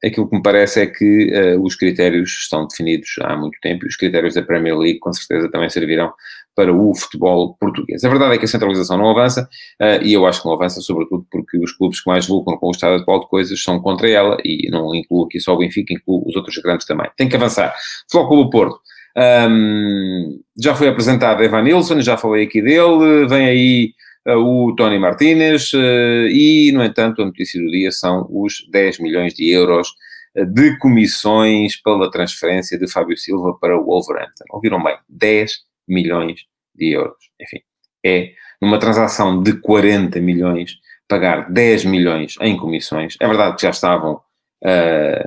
aquilo 0.03 0.27
que 0.29 0.35
me 0.35 0.43
parece 0.43 0.81
é 0.81 0.87
que 0.87 1.31
uh, 1.31 1.63
os 1.63 1.75
critérios 1.75 2.29
estão 2.31 2.67
definidos 2.67 3.15
há 3.21 3.35
muito 3.35 3.57
tempo 3.61 3.85
e 3.85 3.87
os 3.87 3.95
critérios 3.95 4.33
da 4.33 4.41
Premier 4.41 4.77
League 4.77 4.99
com 4.99 5.13
certeza 5.13 5.49
também 5.49 5.69
servirão 5.69 6.11
para 6.55 6.71
o 6.71 6.93
futebol 6.93 7.55
português. 7.59 8.03
A 8.03 8.09
verdade 8.09 8.35
é 8.35 8.37
que 8.37 8.45
a 8.45 8.47
centralização 8.47 8.97
não 8.97 9.09
avança 9.09 9.47
uh, 9.81 10.03
e 10.03 10.13
eu 10.13 10.25
acho 10.25 10.41
que 10.41 10.47
não 10.47 10.53
avança 10.53 10.81
sobretudo 10.81 11.25
porque 11.31 11.57
os 11.57 11.71
clubes 11.71 12.01
que 12.01 12.09
mais 12.09 12.27
lucram 12.27 12.57
com 12.57 12.67
o 12.67 12.71
estado 12.71 13.01
atual 13.01 13.21
de 13.21 13.27
coisas 13.27 13.61
são 13.61 13.79
contra 13.79 14.09
ela 14.09 14.37
e 14.43 14.69
não 14.69 14.93
incluo 14.93 15.25
aqui 15.25 15.39
só 15.39 15.53
o 15.53 15.57
Benfica, 15.57 15.93
incluo 15.93 16.23
os 16.27 16.35
outros 16.35 16.57
grandes 16.57 16.85
também. 16.85 17.09
Tem 17.17 17.29
que 17.29 17.35
avançar. 17.35 17.73
Futebol 18.11 18.49
Porto. 18.49 18.79
Um, 19.15 20.39
já 20.59 20.73
foi 20.73 20.87
apresentado 20.87 21.43
Evan 21.43 21.61
Nilsson, 21.61 22.01
já 22.01 22.17
falei 22.17 22.45
aqui 22.45 22.61
dele, 22.61 23.27
vem 23.27 23.45
aí 23.45 23.93
o 24.31 24.73
Tony 24.75 24.97
Martinez 24.99 25.73
uh, 25.73 26.27
e, 26.29 26.71
no 26.73 26.83
entanto, 26.83 27.21
a 27.21 27.25
notícia 27.25 27.61
do 27.61 27.69
dia 27.69 27.91
são 27.91 28.25
os 28.29 28.65
10 28.71 28.99
milhões 28.99 29.33
de 29.33 29.49
euros 29.49 29.89
uh, 30.35 30.45
de 30.45 30.77
comissões 30.77 31.81
pela 31.81 32.09
transferência 32.09 32.77
de 32.77 32.89
Fábio 32.89 33.17
Silva 33.17 33.57
para 33.59 33.77
o 33.77 33.85
Wolverhampton. 33.85 34.45
Ouviram 34.51 34.81
bem? 34.81 34.97
10 35.09 35.51
milhões 35.87 36.41
de 36.73 36.91
euros. 36.93 37.17
Enfim, 37.41 37.59
é 38.05 38.31
numa 38.61 38.79
transação 38.79 39.43
de 39.43 39.59
40 39.59 40.21
milhões, 40.21 40.77
pagar 41.07 41.51
10 41.51 41.85
milhões 41.85 42.35
em 42.39 42.55
comissões. 42.55 43.17
É 43.19 43.27
verdade 43.27 43.57
que 43.57 43.63
já 43.63 43.71
estavam, 43.71 44.21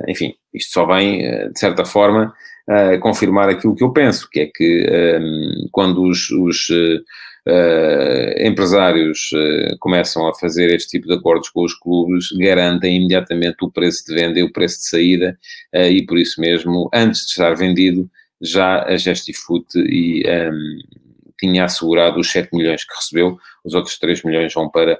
enfim, 0.09 0.35
isto 0.55 0.73
só 0.73 0.87
vem, 0.87 1.19
de 1.53 1.59
certa 1.59 1.85
forma, 1.85 2.33
uh, 2.69 2.99
confirmar 3.01 3.49
aquilo 3.49 3.75
que 3.75 3.85
eu 3.85 3.93
penso, 3.93 4.29
que 4.31 4.41
é 4.41 4.47
que 4.47 4.87
um, 4.89 4.95
ehm, 4.95 5.69
quando 5.71 6.03
os, 6.03 6.31
os 6.31 6.69
uh, 7.47 8.47
empresários 8.47 9.31
uh, 9.33 9.79
começam 9.79 10.27
a 10.29 10.35
fazer 10.35 10.75
este 10.75 10.91
tipo 10.91 11.07
de 11.07 11.15
acordos 11.15 11.49
com 11.49 11.65
os 11.65 11.75
clubes, 11.75 12.31
garantem 12.33 12.97
imediatamente 12.97 13.57
o 13.63 13.71
preço 13.71 14.05
de 14.07 14.15
venda 14.15 14.39
e 14.39 14.43
o 14.43 14.53
preço 14.53 14.79
de 14.79 14.89
saída, 14.89 15.39
e 15.73 16.05
por 16.07 16.19
isso 16.19 16.41
mesmo, 16.41 16.89
antes 16.93 17.23
de 17.23 17.31
estar 17.31 17.55
vendido, 17.55 18.11
já 18.41 18.85
a 18.85 18.97
Gestifoot 18.97 19.67
e, 19.77 20.23
um, 20.27 20.31
ehm, 20.31 20.79
tinha 21.39 21.65
assegurado 21.65 22.21
os 22.21 22.31
7 22.31 22.49
milhões 22.55 22.85
que 22.85 22.95
recebeu, 22.95 23.39
os 23.65 23.75
outros 23.75 23.99
3 23.99 24.23
milhões 24.23 24.53
vão 24.53 24.71
para 24.71 24.99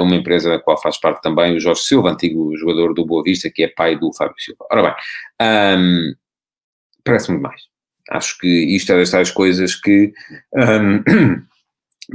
uma 0.00 0.16
empresa 0.16 0.48
da 0.48 0.58
qual 0.58 0.80
faz 0.80 0.98
parte 0.98 1.20
também 1.20 1.54
o 1.54 1.60
Jorge 1.60 1.82
Silva, 1.82 2.10
antigo 2.10 2.56
jogador 2.56 2.94
do 2.94 3.04
Boa 3.04 3.22
Vista, 3.22 3.50
que 3.50 3.62
é 3.62 3.68
pai 3.68 3.98
do 3.98 4.10
Fábio 4.14 4.34
Silva. 4.38 4.66
Ora 4.70 4.82
bem, 4.82 4.92
um, 5.40 5.44
ehm, 5.44 6.14
parece-me 7.04 7.36
demais. 7.38 7.62
Acho 8.10 8.38
que 8.38 8.48
isto 8.48 8.92
é 8.92 8.96
das 8.96 9.10
tais 9.10 9.30
coisas 9.30 9.74
que, 9.74 10.12
um, 10.54 11.02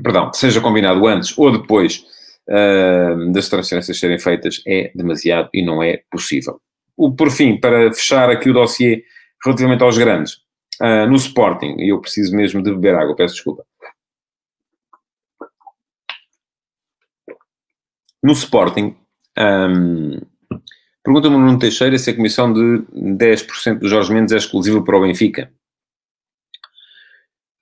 perdão, 0.03 0.31
seja 0.33 0.61
combinado 0.61 1.05
antes 1.07 1.37
ou 1.37 1.51
depois 1.51 2.05
um, 2.47 3.31
das 3.31 3.49
transferências 3.49 3.99
serem 3.99 4.19
feitas, 4.19 4.61
é 4.67 4.91
demasiado 4.95 5.49
e 5.53 5.63
não 5.63 5.81
é 5.81 6.03
possível. 6.11 6.59
O, 6.95 7.13
por 7.15 7.31
fim, 7.31 7.59
para 7.59 7.93
fechar 7.93 8.29
aqui 8.29 8.49
o 8.49 8.53
dossiê 8.53 9.03
relativamente 9.43 9.83
aos 9.83 9.97
grandes, 9.97 10.35
uh, 10.81 11.07
no 11.07 11.15
Sporting, 11.15 11.75
e 11.79 11.89
eu 11.89 11.99
preciso 11.99 12.35
mesmo 12.35 12.61
de 12.61 12.71
beber 12.71 12.95
água, 12.95 13.15
peço 13.15 13.35
desculpa. 13.35 13.65
No 18.23 18.33
Sporting, 18.33 18.95
um, 19.37 20.19
Pergunta-me 21.03 21.35
o 21.35 21.39
Nuno 21.39 21.57
Teixeira 21.57 21.97
se 21.97 22.11
a 22.11 22.15
comissão 22.15 22.53
de 22.53 22.83
10% 22.93 23.79
do 23.79 23.89
Jorge 23.89 24.13
Mendes 24.13 24.33
é 24.33 24.37
exclusiva 24.37 24.83
para 24.83 24.97
o 24.97 25.01
Benfica. 25.01 25.51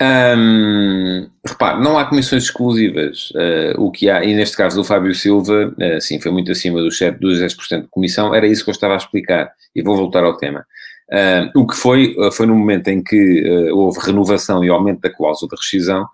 Um, 0.01 1.27
repare, 1.45 1.81
não 1.81 1.97
há 1.97 2.05
comissões 2.05 2.43
exclusivas. 2.43 3.31
Uh, 3.31 3.81
o 3.81 3.91
que 3.91 4.09
há, 4.09 4.23
e 4.23 4.33
neste 4.33 4.55
caso 4.55 4.77
do 4.77 4.83
Fábio 4.83 5.13
Silva, 5.13 5.73
uh, 5.77 6.01
sim, 6.01 6.21
foi 6.21 6.31
muito 6.31 6.51
acima 6.51 6.81
do 6.81 6.89
chefe 6.89 7.19
dos 7.19 7.37
10% 7.39 7.81
de 7.81 7.87
comissão, 7.89 8.33
era 8.33 8.47
isso 8.47 8.63
que 8.63 8.69
eu 8.69 8.73
estava 8.73 8.93
a 8.93 8.97
explicar. 8.97 9.51
E 9.75 9.81
vou 9.81 9.97
voltar 9.97 10.23
ao 10.23 10.37
tema. 10.37 10.65
Uh, 11.11 11.59
o 11.59 11.67
que 11.67 11.75
foi, 11.75 12.15
foi 12.31 12.45
no 12.45 12.55
momento 12.55 12.87
em 12.87 13.03
que 13.03 13.69
houve 13.71 13.99
renovação 13.99 14.63
e 14.63 14.69
aumento 14.69 15.01
da 15.01 15.09
cláusula 15.09 15.49
de 15.49 15.57
rescisão, 15.57 16.07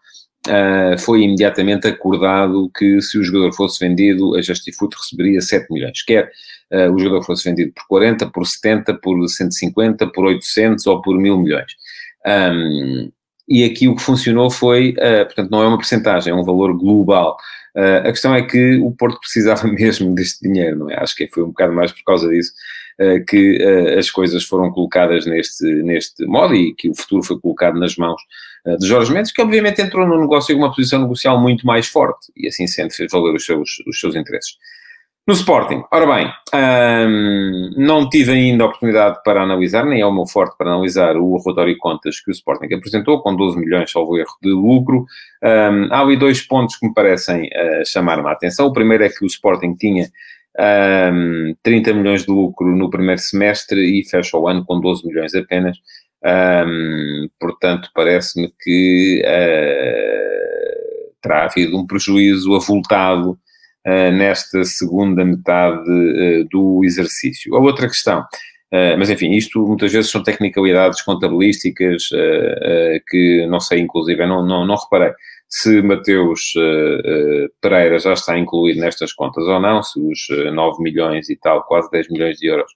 foi 1.00 1.24
imediatamente 1.24 1.88
acordado 1.88 2.70
que 2.78 3.02
se 3.02 3.18
o 3.18 3.24
jogador 3.24 3.52
fosse 3.52 3.84
vendido, 3.84 4.36
a 4.36 4.42
Justifoot 4.44 4.96
receberia 4.96 5.42
7 5.42 5.66
milhões. 5.72 6.04
Quer 6.04 6.30
o 6.94 7.00
jogador 7.00 7.24
fosse 7.24 7.50
vendido 7.50 7.74
por 7.74 7.88
40, 7.88 8.28
por 8.28 8.46
70, 8.46 8.94
por 8.94 9.28
150, 9.28 10.06
por 10.12 10.26
800 10.26 10.86
ou 10.86 11.02
por 11.02 11.18
1000 11.18 11.38
milhões. 11.40 11.72
Um, 12.28 13.12
e 13.48 13.64
aqui 13.64 13.88
o 13.88 13.96
que 13.96 14.02
funcionou 14.02 14.50
foi, 14.50 14.92
uh, 14.92 15.26
portanto, 15.26 15.52
não 15.52 15.62
é 15.62 15.68
uma 15.68 15.78
percentagem, 15.78 16.32
é 16.32 16.36
um 16.36 16.44
valor 16.44 16.76
global. 16.78 17.38
Uh, 17.76 18.08
a 18.08 18.12
questão 18.12 18.34
é 18.34 18.42
que 18.42 18.78
o 18.78 18.92
Porto 18.92 19.20
precisava 19.20 19.68
mesmo 19.72 20.14
deste 20.16 20.42
dinheiro, 20.42 20.80
não 20.80 20.90
é? 20.90 21.00
Acho 21.00 21.16
que 21.16 21.28
foi 21.28 21.44
um 21.44 21.48
bocado 21.48 21.74
mais 21.74 21.92
por 21.92 22.04
causa 22.04 22.30
disso 22.30 22.52
uh, 23.00 23.24
que 23.26 23.58
as 23.98 24.10
coisas 24.10 24.44
foram 24.44 24.72
colocadas 24.72 25.26
neste, 25.26 25.66
neste 25.84 26.26
modo 26.26 26.56
e 26.56 26.74
que 26.74 26.90
o 26.90 26.96
futuro 26.96 27.24
foi 27.24 27.40
colocado 27.40 27.80
nas 27.80 27.96
mãos 27.96 28.22
de 28.80 28.88
Jorge 28.88 29.14
Mendes, 29.14 29.32
que 29.32 29.44
obviamente 29.44 29.80
entrou 29.80 30.08
no 30.08 30.20
negócio 30.20 30.56
com 30.56 30.64
uma 30.64 30.74
posição 30.74 31.00
negocial 31.00 31.40
muito 31.40 31.68
mais 31.68 31.86
forte 31.86 32.32
e 32.36 32.48
assim 32.48 32.66
sendo 32.66 32.92
fez 32.92 33.12
valer 33.12 33.36
os 33.36 33.46
seus, 33.46 33.70
os 33.88 34.00
seus 34.00 34.16
interesses. 34.16 34.58
No 35.28 35.34
Sporting, 35.34 35.84
ora 35.92 36.06
bem, 36.06 36.32
hum, 36.54 37.72
não 37.76 38.08
tive 38.08 38.32
ainda 38.32 38.64
a 38.64 38.68
oportunidade 38.68 39.24
para 39.24 39.42
analisar, 39.42 39.84
nem 39.84 40.00
é 40.00 40.06
o 40.06 40.14
meu 40.14 40.28
forte 40.28 40.56
para 40.56 40.70
analisar 40.70 41.18
o 41.18 41.36
relatório 41.38 41.74
de 41.74 41.80
contas 41.80 42.20
que 42.20 42.30
o 42.30 42.32
Sporting 42.32 42.72
apresentou, 42.72 43.20
com 43.24 43.36
12 43.36 43.58
milhões, 43.58 43.90
salvo 43.90 44.20
erro, 44.20 44.38
de 44.40 44.52
lucro. 44.52 45.08
Hum, 45.44 45.88
há 45.90 46.02
ali 46.02 46.16
dois 46.16 46.42
pontos 46.42 46.76
que 46.76 46.86
me 46.88 46.94
parecem 46.94 47.46
uh, 47.46 47.84
chamar-me 47.88 48.28
a 48.28 48.34
atenção. 48.34 48.68
O 48.68 48.74
primeiro 48.74 49.04
é 49.04 49.10
que 49.10 49.26
o 49.26 49.28
Sporting 49.28 49.74
tinha 49.74 50.12
um, 51.12 51.56
30 51.64 51.94
milhões 51.94 52.24
de 52.24 52.32
lucro 52.32 52.76
no 52.76 52.92
primeiro 52.92 53.20
semestre 53.20 53.82
e 53.82 54.08
fecha 54.08 54.38
o 54.38 54.48
ano 54.48 54.64
com 54.64 54.80
12 54.80 55.08
milhões 55.08 55.34
apenas. 55.34 55.76
Um, 56.24 57.28
portanto, 57.40 57.90
parece-me 57.96 58.54
que 58.62 59.24
uh, 59.26 61.12
terá 61.20 61.46
havido 61.46 61.76
um 61.80 61.88
prejuízo 61.88 62.54
avultado 62.56 63.40
nesta 63.86 64.64
segunda 64.64 65.24
metade 65.24 65.90
uh, 65.90 66.48
do 66.50 66.82
exercício. 66.84 67.56
A 67.56 67.60
outra 67.60 67.88
questão, 67.88 68.26
mas 68.98 69.10
enfim, 69.10 69.32
isto 69.32 69.66
muitas 69.66 69.94
vezes 69.94 70.12
são 70.12 70.22
tecnicalidades 70.22 71.02
contabilísticas 71.02 72.10
que 73.08 73.46
não 73.48 73.60
sei, 73.60 73.80
inclusive, 73.80 74.26
não, 74.26 74.46
não, 74.46 74.66
não 74.66 74.76
reparei 74.76 75.14
se 75.48 75.82
Mateus 75.82 76.52
Pereira 77.62 77.98
já 78.00 78.12
está 78.12 78.38
incluído 78.38 78.82
nestas 78.82 79.14
contas 79.14 79.46
ou 79.46 79.62
não, 79.62 79.82
se 79.82 79.98
os 79.98 80.28
9 80.52 80.84
milhões 80.84 81.30
e 81.30 81.38
tal, 81.38 81.64
quase 81.64 81.90
10 81.90 82.10
milhões 82.10 82.38
de 82.38 82.48
euros 82.48 82.70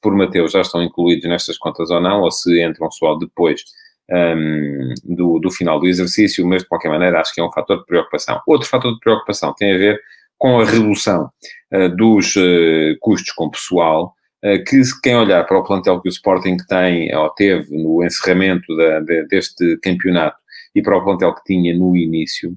por 0.00 0.14
Mateus 0.14 0.52
já 0.52 0.60
estão 0.60 0.82
incluídos 0.82 1.28
nestas 1.28 1.58
contas 1.58 1.90
ou 1.90 2.00
não, 2.00 2.22
ou 2.22 2.30
se 2.30 2.62
entram 2.62 2.90
só 2.90 3.14
depois 3.16 3.62
um, 4.10 4.94
do, 5.04 5.38
do 5.38 5.50
final 5.50 5.78
do 5.78 5.86
exercício, 5.86 6.46
mas 6.46 6.62
de 6.62 6.68
qualquer 6.68 6.88
maneira 6.88 7.20
acho 7.20 7.34
que 7.34 7.40
é 7.40 7.44
um 7.44 7.52
fator 7.52 7.78
de 7.78 7.86
preocupação. 7.86 8.40
Outro 8.46 8.68
fator 8.68 8.92
de 8.92 9.00
preocupação 9.00 9.54
tem 9.54 9.74
a 9.74 9.78
ver 9.78 10.00
com 10.38 10.60
a 10.60 10.64
redução 10.64 11.28
uh, 11.74 11.88
dos 11.96 12.36
uh, 12.36 12.96
custos 13.00 13.32
com 13.32 13.50
pessoal, 13.50 14.14
uh, 14.44 14.64
que 14.64 14.80
quem 15.02 15.16
olhar 15.16 15.44
para 15.44 15.58
o 15.58 15.64
plantel 15.64 16.00
que 16.00 16.08
o 16.08 16.10
Sporting 16.10 16.56
tem 16.68 17.14
ou 17.14 17.28
teve 17.30 17.76
no 17.76 18.04
encerramento 18.04 18.74
da, 18.76 19.00
de, 19.00 19.26
deste 19.26 19.76
campeonato 19.78 20.36
e 20.74 20.80
para 20.80 20.96
o 20.96 21.04
plantel 21.04 21.34
que 21.34 21.44
tinha 21.44 21.76
no 21.76 21.96
início, 21.96 22.56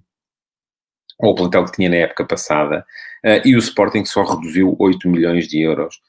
ou 1.19 1.31
o 1.31 1.35
plantel 1.35 1.65
que 1.65 1.71
tinha 1.71 1.89
na 1.89 1.97
época 1.97 2.25
passada, 2.25 2.85
e 3.45 3.55
o 3.55 3.59
Sporting 3.59 4.03
só 4.05 4.23
reduziu 4.23 4.75
8 4.79 5.07
milhões 5.07 5.47
de 5.47 5.61
euros 5.61 6.01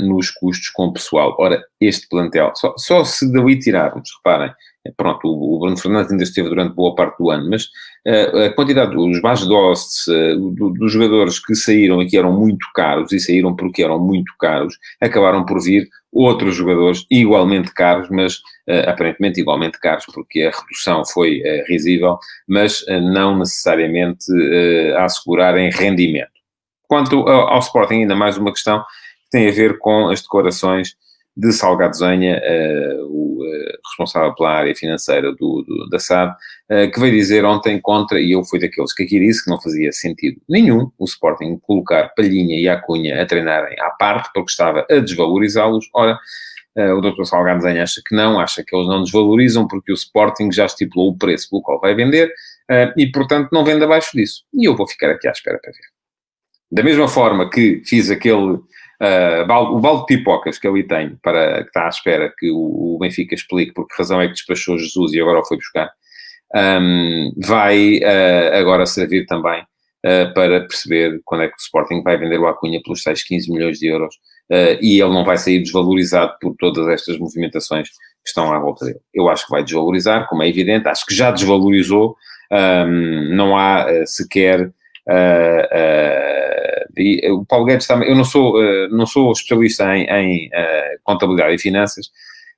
nos 0.00 0.30
custos 0.30 0.70
com 0.70 0.92
pessoal. 0.92 1.36
Ora, 1.38 1.62
este 1.80 2.08
plantel, 2.08 2.52
só, 2.54 2.74
só 2.76 3.04
se 3.04 3.30
daí 3.30 3.58
tirarmos, 3.58 4.08
reparem, 4.16 4.52
pronto, 4.96 5.26
o, 5.26 5.58
Bruno 5.58 5.76
Fernandes 5.76 6.10
ainda 6.10 6.24
esteve 6.24 6.48
durante 6.48 6.74
boa 6.74 6.94
parte 6.94 7.18
do 7.18 7.30
ano, 7.30 7.48
mas 7.48 7.64
uh, 8.06 8.38
a 8.46 8.52
quantidade 8.54 8.94
dos 8.94 9.20
base 9.20 9.48
Dosts, 9.48 10.06
do, 10.36 10.70
dos 10.70 10.92
jogadores 10.92 11.38
que 11.38 11.54
saíram 11.54 12.02
e 12.02 12.06
que 12.06 12.16
eram 12.16 12.32
muito 12.32 12.66
caros, 12.74 13.12
e 13.12 13.20
saíram 13.20 13.54
porque 13.56 13.82
eram 13.82 13.98
muito 13.98 14.32
caros, 14.38 14.78
acabaram 15.00 15.44
por 15.44 15.62
vir 15.62 15.88
outros 16.12 16.54
jogadores 16.54 17.06
igualmente 17.10 17.72
caros, 17.72 18.08
mas 18.10 18.36
uh, 18.68 18.88
aparentemente 18.88 19.40
igualmente 19.40 19.78
caros, 19.80 20.04
porque 20.12 20.42
a 20.42 20.50
redução 20.50 21.04
foi 21.04 21.42
risível, 21.68 22.18
mas 22.46 22.84
não 23.12 23.38
necessariamente 23.38 24.26
a 24.96 25.04
assegurar 25.04 25.56
em 25.56 25.70
rendimento. 25.70 26.34
Quanto 26.86 27.28
ao, 27.28 27.58
Sporting, 27.58 28.02
ainda 28.02 28.14
mais 28.14 28.36
uma 28.36 28.52
questão 28.52 28.80
que 28.80 29.30
tem 29.30 29.48
a 29.48 29.52
ver 29.52 29.78
com 29.78 30.08
as 30.08 30.22
declarações 30.22 30.94
de 31.36 31.52
Salgado 31.52 31.96
Zenha, 31.96 32.40
uh, 32.40 33.06
o 33.06 33.42
uh, 33.42 33.78
responsável 33.88 34.34
pela 34.34 34.52
área 34.52 34.74
financeira 34.74 35.32
do, 35.32 35.64
do 35.66 35.88
da 35.90 35.98
SAD, 35.98 36.32
uh, 36.32 36.90
que 36.92 37.00
veio 37.00 37.12
dizer 37.12 37.44
ontem 37.44 37.80
contra, 37.80 38.20
e 38.20 38.32
eu 38.32 38.44
fui 38.44 38.60
daqueles 38.60 38.92
que 38.92 39.02
aqui 39.02 39.18
disse 39.18 39.44
que 39.44 39.50
não 39.50 39.60
fazia 39.60 39.90
sentido 39.90 40.40
nenhum 40.48 40.90
o 40.96 41.04
Sporting 41.04 41.58
colocar 41.58 42.10
Palhinha 42.16 42.60
e 42.60 42.68
Acunha 42.68 43.20
a 43.20 43.26
treinarem 43.26 43.78
à 43.80 43.90
parte, 43.90 44.30
porque 44.32 44.50
estava 44.50 44.86
a 44.88 44.98
desvalorizá-los. 44.98 45.88
Ora, 45.92 46.18
o 46.76 47.00
Dr. 47.00 47.24
Salgado 47.24 47.62
Zenha 47.62 47.84
acha 47.84 48.02
que 48.04 48.16
não, 48.16 48.40
acha 48.40 48.64
que 48.64 48.74
eles 48.74 48.88
não 48.88 49.02
desvalorizam 49.04 49.68
porque 49.68 49.92
o 49.92 49.94
Sporting 49.94 50.50
já 50.50 50.66
estipulou 50.66 51.10
o 51.10 51.16
preço 51.16 51.48
pelo 51.48 51.62
qual 51.62 51.80
vai 51.80 51.94
vender 51.94 52.32
e, 52.96 53.06
portanto, 53.12 53.50
não 53.52 53.64
vende 53.64 53.84
abaixo 53.84 54.10
disso. 54.12 54.42
E 54.52 54.64
eu 54.68 54.74
vou 54.74 54.84
ficar 54.84 55.08
aqui 55.12 55.28
à 55.28 55.30
espera 55.30 55.60
para 55.62 55.70
ver. 55.70 55.84
Da 56.72 56.82
mesma 56.82 57.06
forma 57.06 57.48
que 57.48 57.80
fiz 57.84 58.10
aquele 58.10 58.58
Uh, 59.04 59.42
o 59.74 59.80
balde 59.80 60.06
de 60.06 60.16
pipocas 60.16 60.58
que 60.58 60.66
ali 60.66 60.82
tem, 60.82 61.16
para, 61.16 61.62
que 61.62 61.68
está 61.68 61.84
à 61.84 61.88
espera 61.88 62.32
que 62.38 62.50
o, 62.50 62.94
o, 62.94 62.98
Benfica 62.98 63.34
explique 63.34 63.74
por 63.74 63.86
que 63.86 63.94
razão 63.98 64.18
é 64.18 64.28
que 64.28 64.32
despachou 64.32 64.78
Jesus 64.78 65.12
e 65.12 65.20
agora 65.20 65.40
o 65.40 65.44
foi 65.44 65.58
buscar, 65.58 65.90
um, 66.54 67.30
vai 67.36 67.98
uh, 67.98 68.54
agora 68.54 68.86
servir 68.86 69.26
também 69.26 69.60
uh, 69.60 70.32
para 70.32 70.60
perceber 70.60 71.20
quando 71.22 71.42
é 71.42 71.48
que 71.48 71.54
o 71.54 71.60
Sporting 71.60 72.02
vai 72.02 72.16
vender 72.16 72.38
o 72.38 72.46
Acunha 72.46 72.80
pelos 72.82 73.02
6, 73.02 73.24
15 73.24 73.52
milhões 73.52 73.78
de 73.78 73.88
euros 73.88 74.14
e 74.80 75.00
ele 75.00 75.10
não 75.10 75.24
vai 75.24 75.38
sair 75.38 75.60
desvalorizado 75.60 76.34
por 76.38 76.54
todas 76.58 76.86
estas 76.88 77.18
movimentações 77.18 77.88
que 77.88 78.28
estão 78.28 78.52
à 78.52 78.58
volta 78.58 78.84
dele. 78.84 79.00
Eu 79.12 79.30
acho 79.30 79.46
que 79.46 79.50
vai 79.50 79.64
desvalorizar, 79.64 80.28
como 80.28 80.42
é 80.42 80.48
evidente, 80.48 80.86
acho 80.86 81.06
que 81.06 81.14
já 81.14 81.30
desvalorizou, 81.30 82.14
um, 82.52 83.34
não 83.34 83.56
há 83.56 83.86
sequer. 84.04 84.70
Uh, 85.08 86.43
e 86.96 87.30
o 87.30 87.44
Paulo 87.44 87.66
Guedes 87.66 87.86
também, 87.86 88.08
eu 88.08 88.16
não 88.16 88.24
sou, 88.24 88.58
uh, 88.58 88.88
não 88.90 89.06
sou 89.06 89.32
especialista 89.32 89.96
em, 89.96 90.04
em 90.04 90.46
uh, 90.48 90.98
contabilidade 91.02 91.54
e 91.54 91.58
finanças, 91.58 92.10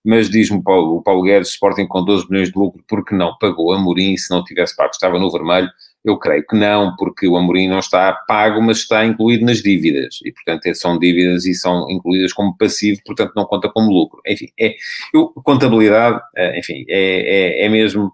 mas 0.05 0.31
diz-me 0.31 0.63
o 0.65 1.03
Paulo 1.03 1.23
Guedes, 1.23 1.51
Sporting 1.51 1.87
com 1.87 2.05
12 2.05 2.27
milhões 2.31 2.51
de 2.51 2.59
lucro, 2.59 2.83
porque 2.87 3.15
não 3.15 3.37
pagou 3.39 3.73
Amorim? 3.73 4.17
Se 4.17 4.31
não 4.31 4.45
tivesse 4.45 4.77
pago, 4.77 4.91
estava 4.91 5.19
no 5.19 5.31
vermelho, 5.31 5.69
eu 6.05 6.17
creio 6.17 6.47
que 6.47 6.55
não, 6.55 6.95
porque 6.95 7.27
o 7.27 7.37
Amorim 7.37 7.67
não 7.67 7.81
está 7.81 8.13
pago, 8.29 8.63
mas 8.63 8.79
está 8.79 9.05
incluído 9.05 9.45
nas 9.45 9.59
dívidas, 9.59 10.21
e 10.25 10.31
portanto 10.31 10.73
são 10.77 10.97
dívidas 10.97 11.45
e 11.45 11.55
são 11.55 11.91
incluídas 11.91 12.33
como 12.33 12.57
passivo, 12.57 13.01
portanto 13.05 13.33
não 13.35 13.45
conta 13.45 13.69
como 13.69 13.91
lucro. 13.91 14.21
Enfim, 14.25 14.47
é, 14.59 14.77
eu, 15.13 15.27
contabilidade, 15.43 16.21
eh, 16.37 16.61
enfim, 16.61 16.85
é, 16.89 17.63
é, 17.63 17.67
é 17.67 17.69
mesmo 17.69 18.13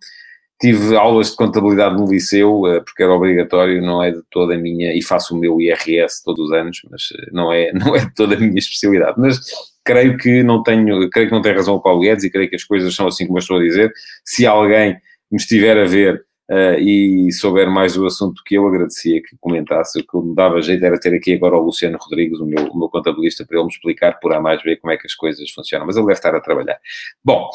Tive 0.63 0.95
aulas 0.95 1.33
de 1.33 1.37
contabilidade 1.37 1.97
no 1.97 2.09
liceu, 2.09 2.69
eh, 2.69 2.81
porque 2.81 3.03
era 3.03 3.13
obrigatório, 3.13 3.83
não 3.83 4.01
é 4.01 4.13
de 4.13 4.23
toda 4.31 4.55
a 4.55 4.57
minha, 4.57 4.97
e 4.97 5.03
faço 5.03 5.35
o 5.35 5.39
meu 5.39 5.61
IRS 5.61 6.23
todos 6.25 6.47
os 6.47 6.53
anos, 6.53 6.81
mas 6.89 7.09
eh, 7.19 7.31
não 7.33 7.53
é, 7.53 7.73
não 7.75 7.97
é 7.97 8.05
de 8.05 8.15
toda 8.15 8.37
a 8.37 8.39
minha 8.39 8.59
especialidade. 8.59 9.17
Mas 9.19 9.41
creio 9.85 10.17
que 10.17 10.45
não 10.45 10.63
tenho, 10.63 11.11
creio 11.11 11.29
que 11.29 11.35
não 11.35 11.43
tem 11.43 11.53
razão 11.53 11.75
o 11.75 11.83
Paulo 11.83 12.01
Guedes 12.03 12.23
e 12.23 12.31
creio 12.31 12.49
que 12.49 12.55
as 12.55 12.63
coisas 12.63 12.95
são 12.95 13.09
assim 13.09 13.27
como 13.27 13.39
eu 13.39 13.41
estou 13.41 13.57
a 13.57 13.61
dizer. 13.61 13.93
Se 14.25 14.47
alguém 14.47 14.97
me 15.31 15.39
estiver 15.39 15.77
a 15.77 15.85
ver 15.85 16.25
uh, 16.51 16.79
e 16.79 17.33
souber 17.33 17.71
mais 17.71 17.95
do 17.95 18.07
assunto 18.07 18.43
que 18.47 18.55
eu, 18.57 18.67
agradecia 18.67 19.21
que 19.23 19.37
comentasse. 19.41 19.99
O 19.99 20.07
que 20.07 20.17
me 20.17 20.35
dava 20.35 20.63
jeito 20.63 20.85
era 20.85 21.01
ter 21.01 21.15
aqui 21.15 21.35
agora 21.35 21.57
o 21.57 21.65
Luciano 21.65 21.99
Rodrigues, 22.01 22.39
o 22.39 22.47
meu, 22.47 22.67
o 22.67 22.79
meu 22.79 22.89
contabilista, 22.89 23.45
para 23.45 23.57
ele 23.57 23.67
me 23.67 23.73
explicar 23.73 24.21
por 24.21 24.33
A 24.33 24.41
mais 24.41 24.63
B 24.63 24.77
como 24.77 24.93
é 24.93 24.97
que 24.97 25.07
as 25.07 25.15
coisas 25.15 25.51
funcionam. 25.51 25.87
Mas 25.87 25.97
ele 25.97 26.07
deve 26.07 26.19
estar 26.19 26.35
a 26.35 26.41
trabalhar. 26.41 26.79
Bom, 27.25 27.51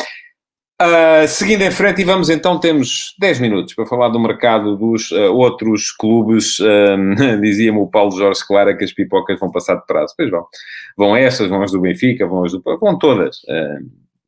Uh, 0.80 1.28
seguindo 1.28 1.64
em 1.64 1.72
frente, 1.72 2.02
e 2.02 2.06
vamos 2.06 2.30
então, 2.30 2.60
temos 2.60 3.16
10 3.18 3.40
minutos 3.40 3.74
para 3.74 3.88
falar 3.88 4.10
do 4.10 4.20
mercado 4.20 4.78
dos 4.78 5.10
uh, 5.10 5.34
outros 5.34 5.92
clubes. 5.92 6.60
Uh, 6.60 7.40
Dizia-me 7.42 7.80
o 7.80 7.88
Paulo 7.88 8.12
Jorge 8.12 8.46
Clara 8.46 8.78
que 8.78 8.84
as 8.84 8.94
pipocas 8.94 9.40
vão 9.40 9.52
passar 9.52 9.76
de 9.76 9.86
prazo. 9.88 10.14
Pois 10.16 10.30
vão. 10.30 10.46
Vão 10.96 11.16
estas, 11.16 11.50
vão 11.50 11.64
as 11.64 11.72
do 11.72 11.82
Benfica, 11.82 12.28
vão 12.28 12.44
as 12.44 12.52
do. 12.52 12.62
vão 12.80 12.98
todas. 12.98 13.38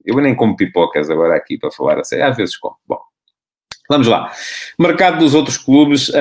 eu 0.03 0.15
nem 0.15 0.33
como 0.35 0.55
pipocas 0.55 1.09
agora 1.11 1.35
aqui 1.35 1.55
para 1.57 1.71
falar 1.71 1.99
assim, 1.99 2.19
às 2.19 2.35
vezes 2.35 2.57
como. 2.57 2.75
Bom. 2.87 2.99
Vamos 3.87 4.07
lá. 4.07 4.31
Mercado 4.77 5.19
dos 5.19 5.35
outros 5.35 5.57
clubes, 5.57 6.11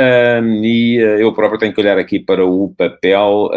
e 0.62 0.96
eu 1.20 1.32
próprio 1.34 1.58
tenho 1.58 1.74
que 1.74 1.80
olhar 1.80 1.98
aqui 1.98 2.18
para 2.18 2.44
o 2.44 2.74
papel. 2.76 3.50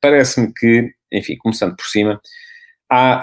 Parece-me 0.00 0.52
que, 0.52 0.90
enfim, 1.12 1.36
começando 1.36 1.76
por 1.76 1.86
cima, 1.86 2.20
há 2.90 3.22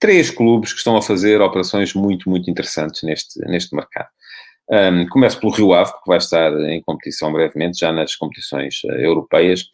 três 0.00 0.30
clubes 0.30 0.72
que 0.72 0.78
estão 0.78 0.96
a 0.96 1.02
fazer 1.02 1.40
operações 1.42 1.94
muito, 1.94 2.28
muito 2.28 2.50
interessantes 2.50 3.02
neste, 3.02 3.38
neste 3.40 3.76
mercado. 3.76 4.08
Um, 4.70 5.06
começo 5.08 5.38
pelo 5.38 5.52
Rio 5.52 5.74
Ave, 5.74 5.92
que 5.92 6.06
vai 6.06 6.18
estar 6.18 6.52
em 6.70 6.80
competição 6.82 7.32
brevemente, 7.32 7.78
já 7.78 7.92
nas 7.92 8.16
competições 8.16 8.82
uh, 8.84 8.92
europeias. 8.92 9.64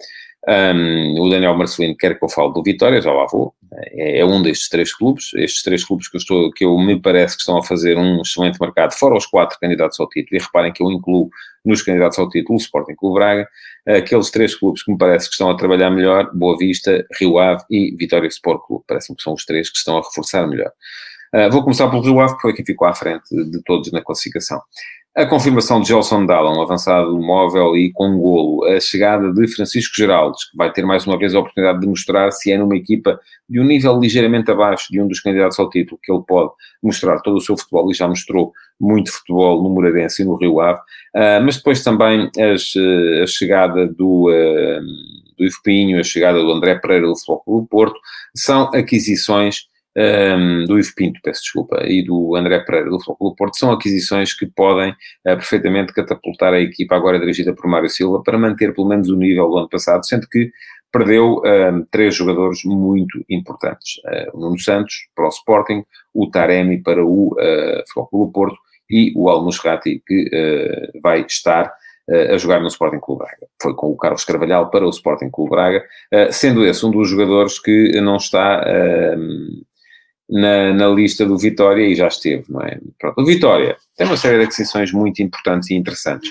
Um, 0.48 1.20
o 1.20 1.28
Daniel 1.28 1.56
Marcelino 1.56 1.96
quer 1.96 2.16
que 2.16 2.24
eu 2.24 2.28
fale 2.28 2.52
do 2.52 2.62
Vitória, 2.62 3.02
já 3.02 3.12
lá 3.12 3.26
vou. 3.26 3.52
É, 3.72 4.20
é, 4.20 4.24
um 4.24 4.40
destes 4.40 4.68
três 4.68 4.94
clubes. 4.94 5.32
Estes 5.34 5.62
três 5.62 5.84
clubes 5.84 6.08
que 6.08 6.16
eu, 6.16 6.20
estou, 6.20 6.52
que 6.52 6.64
eu 6.64 6.78
me 6.78 7.00
parece 7.00 7.34
que 7.34 7.40
estão 7.40 7.58
a 7.58 7.64
fazer 7.64 7.98
um 7.98 8.22
excelente 8.22 8.60
mercado, 8.60 8.92
fora 8.92 9.16
os 9.16 9.26
quatro 9.26 9.58
candidatos 9.58 9.98
ao 9.98 10.08
título. 10.08 10.38
E 10.40 10.44
reparem 10.44 10.72
que 10.72 10.82
eu 10.82 10.90
incluo 10.90 11.28
nos 11.64 11.82
candidatos 11.82 12.18
ao 12.18 12.28
título 12.28 12.56
o 12.56 12.60
Sporting 12.60 12.94
Clube 12.94 13.14
Braga. 13.16 13.48
Aqueles 13.88 14.30
três 14.30 14.54
clubes 14.54 14.84
que 14.84 14.92
me 14.92 14.98
parece 14.98 15.26
que 15.28 15.32
estão 15.32 15.50
a 15.50 15.56
trabalhar 15.56 15.90
melhor, 15.90 16.30
Boa 16.32 16.56
Vista, 16.56 17.04
Rio 17.18 17.38
Ave 17.38 17.64
e 17.68 17.96
Vitória 17.96 18.28
Sport 18.28 18.60
Clube. 18.66 18.84
Parece-me 18.86 19.16
que 19.16 19.22
são 19.22 19.34
os 19.34 19.44
três 19.44 19.68
que 19.68 19.78
estão 19.78 19.98
a 19.98 20.02
reforçar 20.02 20.46
melhor. 20.46 20.70
Uh, 21.34 21.50
vou 21.50 21.62
começar 21.64 21.88
pelo 21.88 22.02
Rio 22.02 22.20
Ave, 22.20 22.36
que 22.36 22.42
foi 22.42 22.54
quem 22.54 22.64
ficou 22.64 22.86
à 22.86 22.94
frente 22.94 23.24
de 23.30 23.60
todos 23.64 23.90
na 23.90 24.00
classificação. 24.00 24.60
A 25.16 25.24
confirmação 25.24 25.80
de 25.80 25.88
Gelson 25.88 26.26
Dallon, 26.26 26.60
avançado 26.60 27.18
móvel 27.18 27.74
e 27.74 27.90
com 27.90 28.18
golo. 28.18 28.62
A 28.66 28.78
chegada 28.78 29.32
de 29.32 29.48
Francisco 29.48 29.96
Geraldes, 29.96 30.44
que 30.50 30.54
vai 30.54 30.70
ter 30.70 30.84
mais 30.84 31.06
uma 31.06 31.16
vez 31.16 31.34
a 31.34 31.38
oportunidade 31.38 31.80
de 31.80 31.86
mostrar 31.86 32.30
se 32.32 32.52
é 32.52 32.58
numa 32.58 32.76
equipa 32.76 33.18
de 33.48 33.58
um 33.58 33.64
nível 33.64 33.98
ligeiramente 33.98 34.50
abaixo 34.50 34.92
de 34.92 35.00
um 35.00 35.08
dos 35.08 35.20
candidatos 35.20 35.58
ao 35.58 35.70
título, 35.70 35.98
que 36.02 36.12
ele 36.12 36.22
pode 36.28 36.50
mostrar 36.82 37.18
todo 37.20 37.38
o 37.38 37.40
seu 37.40 37.56
futebol 37.56 37.90
e 37.90 37.94
já 37.94 38.06
mostrou 38.06 38.52
muito 38.78 39.10
futebol 39.10 39.62
no 39.62 39.70
Moradense 39.70 40.20
e 40.20 40.24
no 40.26 40.36
Rio 40.36 40.60
Ave. 40.60 40.80
Uh, 41.14 41.40
mas 41.42 41.56
depois 41.56 41.82
também 41.82 42.30
as, 42.38 42.74
uh, 42.74 43.22
a 43.22 43.26
chegada 43.26 43.86
do, 43.86 44.28
uh, 44.28 44.82
do 45.38 45.46
Ivo 45.46 45.62
Pinho, 45.64 45.98
a 45.98 46.04
chegada 46.04 46.38
do 46.38 46.52
André 46.52 46.74
Pereira 46.74 47.06
do 47.06 47.16
Futebol 47.16 47.62
do 47.62 47.66
Porto, 47.66 47.98
são 48.34 48.64
aquisições 48.74 49.66
um, 49.96 50.64
do 50.66 50.78
Ivo 50.78 50.92
Pinto, 50.94 51.20
peço 51.22 51.42
desculpa, 51.42 51.82
e 51.86 52.04
do 52.04 52.36
André 52.36 52.60
Pereira 52.60 52.90
do 52.90 53.00
Futebol 53.00 53.34
Porto, 53.34 53.56
são 53.56 53.72
aquisições 53.72 54.34
que 54.34 54.46
podem 54.46 54.90
uh, 54.90 54.94
perfeitamente 55.36 55.92
catapultar 55.92 56.52
a 56.52 56.60
equipa 56.60 56.94
agora 56.94 57.18
dirigida 57.18 57.54
por 57.54 57.66
Mário 57.66 57.88
Silva 57.88 58.22
para 58.22 58.38
manter 58.38 58.74
pelo 58.74 58.88
menos 58.88 59.08
o 59.08 59.16
nível 59.16 59.48
do 59.48 59.58
ano 59.58 59.68
passado, 59.68 60.06
sendo 60.06 60.28
que 60.28 60.50
perdeu 60.92 61.42
um, 61.44 61.84
três 61.90 62.14
jogadores 62.14 62.60
muito 62.64 63.24
importantes. 63.28 63.96
Uh, 64.04 64.36
o 64.36 64.40
Nuno 64.40 64.58
Santos 64.58 65.08
para 65.14 65.26
o 65.26 65.30
Sporting, 65.30 65.84
o 66.14 66.30
Taremi 66.30 66.82
para 66.82 67.04
o 67.04 67.28
uh, 67.28 67.82
Futebol 67.92 68.30
Porto 68.30 68.58
e 68.88 69.12
o 69.16 69.28
Al 69.28 69.44
Musrati 69.44 70.02
que 70.06 70.28
uh, 70.28 71.00
vai 71.02 71.22
estar 71.22 71.72
a 72.08 72.38
jogar 72.38 72.60
no 72.60 72.68
Sporting 72.68 73.00
Clube 73.00 73.24
Braga. 73.24 73.48
Foi 73.60 73.74
com 73.74 73.90
o 73.90 73.96
Carlos 73.96 74.24
Carvalhal 74.24 74.70
para 74.70 74.86
o 74.86 74.90
Sporting 74.90 75.28
Clube 75.28 75.50
Braga, 75.50 75.84
sendo 76.30 76.64
esse 76.64 76.86
um 76.86 76.90
dos 76.92 77.10
jogadores 77.10 77.58
que 77.58 78.00
não 78.00 78.14
está 78.14 78.64
na, 80.28 80.72
na, 80.72 80.88
lista 80.88 81.24
do 81.24 81.38
Vitória 81.38 81.86
e 81.86 81.94
já 81.94 82.08
esteve, 82.08 82.44
não 82.48 82.60
é? 82.60 82.78
Pronto, 82.98 83.20
o 83.20 83.24
Vitória 83.24 83.76
tem 83.96 84.06
uma 84.06 84.16
série 84.16 84.38
de 84.38 84.44
aquisições 84.44 84.92
muito 84.92 85.22
importantes 85.22 85.70
e 85.70 85.74
interessantes. 85.74 86.30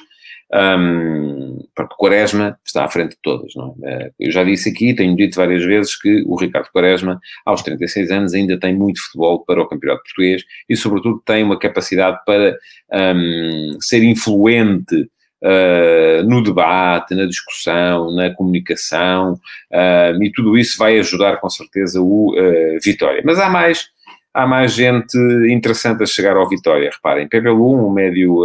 Um, 0.53 1.65
pronto, 1.73 1.95
Quaresma 1.97 2.57
está 2.63 2.85
à 2.85 2.87
frente 2.87 3.11
de 3.11 3.17
todas, 3.21 3.53
não 3.55 3.75
é? 3.83 4.05
Eh, 4.05 4.11
eu 4.19 4.31
já 4.31 4.43
disse 4.43 4.69
aqui, 4.69 4.93
tenho 4.93 5.15
dito 5.15 5.35
várias 5.35 5.65
vezes 5.65 5.99
que 5.99 6.23
o 6.25 6.35
Ricardo 6.35 6.69
Quaresma, 6.71 7.19
aos 7.45 7.63
36 7.63 8.11
anos, 8.11 8.33
ainda 8.33 8.59
tem 8.59 8.73
muito 8.73 9.01
futebol 9.01 9.43
para 9.43 9.61
o 9.61 9.67
Campeonato 9.67 10.03
Português 10.03 10.43
e, 10.69 10.75
sobretudo, 10.75 11.21
tem 11.25 11.43
uma 11.43 11.57
capacidade 11.57 12.19
para 12.25 12.55
um, 12.93 13.77
ser 13.81 14.03
influente 14.03 15.09
Uh, 15.45 16.23
no 16.27 16.41
debate, 16.41 17.13
na 17.13 17.27
discussão, 17.27 18.11
na 18.15 18.33
comunicação, 18.33 19.33
uh, 19.71 20.23
e 20.23 20.31
tudo 20.31 20.57
isso 20.57 20.75
vai 20.75 20.97
ajudar 20.97 21.37
com 21.37 21.47
certeza 21.47 22.01
o 22.01 22.33
uh, 22.33 22.79
Vitória. 22.83 23.21
Mas 23.23 23.37
há 23.37 23.47
mais, 23.47 23.89
há 24.35 24.45
mais 24.45 24.73
gente 24.73 25.17
interessante 25.49 26.03
a 26.03 26.05
chegar 26.05 26.35
ao 26.35 26.47
Vitória. 26.47 26.91
Reparem, 26.91 27.27
Pepe 27.27 27.49
Lu, 27.49 27.87
um 27.87 27.91
médio 27.91 28.41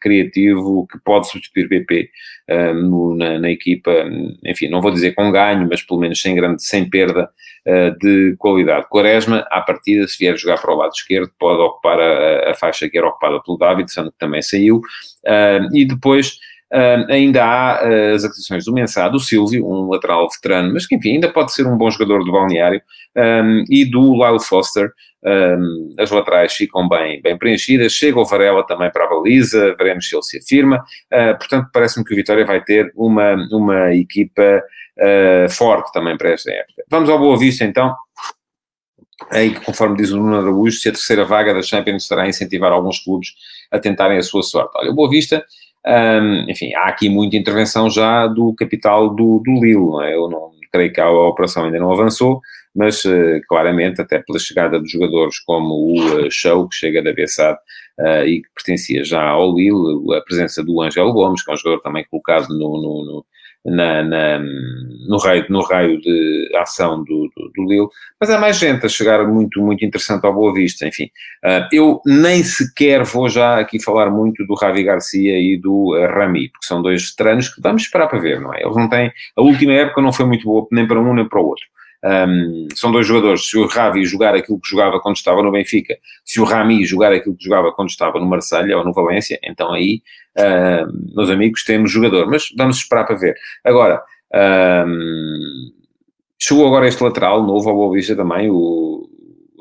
criativo 0.00 0.86
que 0.86 0.98
pode 1.04 1.28
substituir 1.28 1.68
PP 1.68 2.10
no, 2.74 3.16
na, 3.16 3.38
na, 3.38 3.50
equipa, 3.50 3.90
enfim, 4.44 4.68
não 4.68 4.80
vou 4.80 4.90
dizer 4.90 5.14
com 5.14 5.32
ganho, 5.32 5.66
mas 5.68 5.82
pelo 5.82 6.00
menos 6.00 6.20
sem, 6.20 6.34
grande, 6.34 6.62
sem 6.62 6.88
perda 6.88 7.28
de 8.00 8.36
qualidade. 8.38 8.86
Quaresma, 8.90 9.46
à 9.50 9.62
partida, 9.62 10.06
se 10.06 10.18
vier 10.18 10.36
jogar 10.36 10.60
para 10.60 10.74
o 10.74 10.76
lado 10.76 10.92
esquerdo, 10.92 11.30
pode 11.38 11.60
ocupar 11.62 11.98
a, 11.98 12.50
a 12.50 12.54
faixa 12.54 12.88
que 12.88 12.98
era 12.98 13.08
ocupada 13.08 13.42
pelo 13.42 13.58
David, 13.58 13.86
que 13.86 14.18
também 14.18 14.42
saiu, 14.42 14.82
Uh, 15.24 15.74
e 15.74 15.86
depois 15.86 16.38
Uh, 16.74 17.06
ainda 17.08 17.44
há 17.44 17.84
uh, 17.84 18.14
as 18.14 18.24
aquisições 18.24 18.64
do 18.64 18.72
Mensah, 18.72 19.08
do 19.08 19.20
Silvio, 19.20 19.64
um 19.64 19.88
lateral 19.88 20.28
veterano, 20.28 20.72
mas 20.72 20.84
que 20.86 20.96
enfim, 20.96 21.12
ainda 21.12 21.32
pode 21.32 21.52
ser 21.52 21.68
um 21.68 21.78
bom 21.78 21.88
jogador 21.88 22.24
do 22.24 22.32
balneário, 22.32 22.82
um, 23.16 23.64
e 23.70 23.84
do 23.84 24.14
Lyle 24.14 24.40
Foster. 24.40 24.90
Um, 25.24 25.94
as 25.96 26.10
laterais 26.10 26.52
ficam 26.52 26.88
bem, 26.88 27.22
bem 27.22 27.38
preenchidas, 27.38 27.92
chega 27.92 28.18
o 28.18 28.24
Varela 28.24 28.66
também 28.66 28.90
para 28.90 29.04
a 29.04 29.08
baliza, 29.08 29.72
veremos 29.78 30.08
se 30.08 30.16
ele 30.16 30.22
se 30.24 30.38
afirma. 30.38 30.84
Uh, 31.12 31.38
portanto, 31.38 31.68
parece-me 31.72 32.04
que 32.04 32.12
o 32.12 32.16
Vitória 32.16 32.44
vai 32.44 32.60
ter 32.60 32.92
uma, 32.96 33.36
uma 33.52 33.94
equipa 33.94 34.62
forte 35.50 35.92
também 35.92 36.16
para 36.16 36.30
esta 36.30 36.52
época. 36.52 36.84
Vamos 36.88 37.10
ao 37.10 37.18
Boa 37.18 37.36
Vista 37.36 37.64
então 37.64 37.92
que, 39.30 39.60
conforme 39.60 39.96
diz 39.96 40.10
o 40.10 40.16
Nuno 40.16 40.36
Araújo, 40.36 40.76
se 40.76 40.88
a 40.88 40.92
terceira 40.92 41.24
vaga 41.24 41.54
da 41.54 41.62
Champions 41.62 42.02
estará 42.02 42.22
a 42.22 42.28
incentivar 42.28 42.72
alguns 42.72 43.02
clubes 43.02 43.28
a 43.70 43.78
tentarem 43.78 44.18
a 44.18 44.22
sua 44.22 44.42
sorte. 44.42 44.72
Olha, 44.76 44.90
o 44.90 44.94
Boa 44.94 45.10
Vista, 45.10 45.44
um, 45.86 46.50
enfim, 46.50 46.72
há 46.74 46.84
aqui 46.84 47.08
muita 47.08 47.36
intervenção 47.36 47.90
já 47.90 48.26
do 48.26 48.54
capital 48.54 49.10
do, 49.14 49.40
do 49.44 49.52
Lille, 49.52 49.74
não 49.74 50.02
é? 50.02 50.14
Eu 50.14 50.28
não 50.28 50.50
creio 50.72 50.92
que 50.92 51.00
a 51.00 51.10
operação 51.10 51.64
ainda 51.64 51.78
não 51.78 51.92
avançou, 51.92 52.40
mas 52.74 53.04
uh, 53.04 53.40
claramente, 53.48 54.00
até 54.00 54.18
pela 54.18 54.38
chegada 54.38 54.80
de 54.80 54.88
jogadores 54.90 55.38
como 55.40 55.74
o 55.74 56.26
uh, 56.26 56.30
Show, 56.30 56.68
que 56.68 56.74
chega 56.74 57.02
da 57.02 57.12
Bessade 57.12 57.58
uh, 58.00 58.26
e 58.26 58.42
que 58.42 58.48
pertencia 58.54 59.04
já 59.04 59.22
ao 59.22 59.54
Lille, 59.54 60.16
a 60.16 60.20
presença 60.22 60.64
do 60.64 60.80
Angelo 60.80 61.12
Gomes, 61.12 61.44
que 61.44 61.50
é 61.50 61.54
um 61.54 61.56
jogador 61.56 61.80
também 61.82 62.04
colocado 62.10 62.48
no, 62.48 62.80
no, 62.80 63.04
no 63.04 63.26
na, 63.64 64.02
na, 64.02 64.38
no, 64.38 65.16
raio, 65.18 65.46
no 65.48 65.62
raio 65.62 66.00
de 66.00 66.50
ação 66.56 67.02
do, 67.02 67.30
do, 67.34 67.50
do, 67.54 67.64
Lille, 67.66 67.88
mas 68.20 68.28
há 68.30 68.38
mais 68.38 68.58
gente 68.58 68.84
a 68.84 68.88
chegar 68.88 69.26
muito, 69.26 69.60
muito 69.60 69.84
interessante 69.84 70.26
ao 70.26 70.34
Boa 70.34 70.52
Vista, 70.52 70.86
enfim. 70.86 71.04
Uh, 71.44 71.66
eu 71.72 72.00
nem 72.04 72.42
sequer 72.42 73.04
vou 73.04 73.28
já 73.28 73.58
aqui 73.58 73.82
falar 73.82 74.10
muito 74.10 74.46
do 74.46 74.54
Ravi 74.54 74.82
Garcia 74.82 75.38
e 75.38 75.58
do 75.58 75.94
uh, 75.94 76.06
Rami, 76.06 76.50
porque 76.50 76.66
são 76.66 76.82
dois 76.82 77.10
veteranos 77.10 77.48
que 77.48 77.60
vamos 77.60 77.82
esperar 77.82 78.08
para 78.08 78.18
ver, 78.18 78.40
não 78.40 78.52
é? 78.52 78.62
Eles 78.62 78.76
não 78.76 78.88
têm, 78.88 79.12
a 79.36 79.42
última 79.42 79.72
época 79.72 80.02
não 80.02 80.12
foi 80.12 80.26
muito 80.26 80.44
boa 80.44 80.66
nem 80.70 80.86
para 80.86 81.00
um 81.00 81.14
nem 81.14 81.28
para 81.28 81.40
o 81.40 81.46
outro. 81.46 81.64
Um, 82.04 82.68
são 82.74 82.92
dois 82.92 83.06
jogadores. 83.06 83.48
Se 83.48 83.56
o 83.56 83.66
Ravi 83.66 84.04
jogar 84.04 84.34
aquilo 84.34 84.60
que 84.60 84.68
jogava 84.68 85.00
quando 85.00 85.16
estava 85.16 85.42
no 85.42 85.50
Benfica, 85.50 85.96
se 86.24 86.38
o 86.38 86.44
Rami 86.44 86.84
jogar 86.84 87.12
aquilo 87.12 87.34
que 87.34 87.44
jogava 87.44 87.72
quando 87.72 87.88
estava 87.88 88.20
no 88.20 88.26
Marselha 88.26 88.76
ou 88.76 88.84
no 88.84 88.92
Valência, 88.92 89.38
então 89.42 89.72
aí, 89.72 90.02
uh, 90.36 91.16
meus 91.16 91.30
amigos, 91.30 91.64
temos 91.64 91.90
jogador. 91.90 92.26
Mas 92.26 92.48
vamos 92.56 92.76
esperar 92.76 93.04
para 93.04 93.16
ver. 93.16 93.34
Agora, 93.64 94.02
um, 94.86 95.72
chegou 96.38 96.66
agora 96.66 96.86
este 96.86 97.02
lateral 97.02 97.42
novo 97.42 97.70
ao 97.70 97.76
Boa 97.76 97.94
Vista 97.94 98.14
também, 98.14 98.50
o 98.50 99.08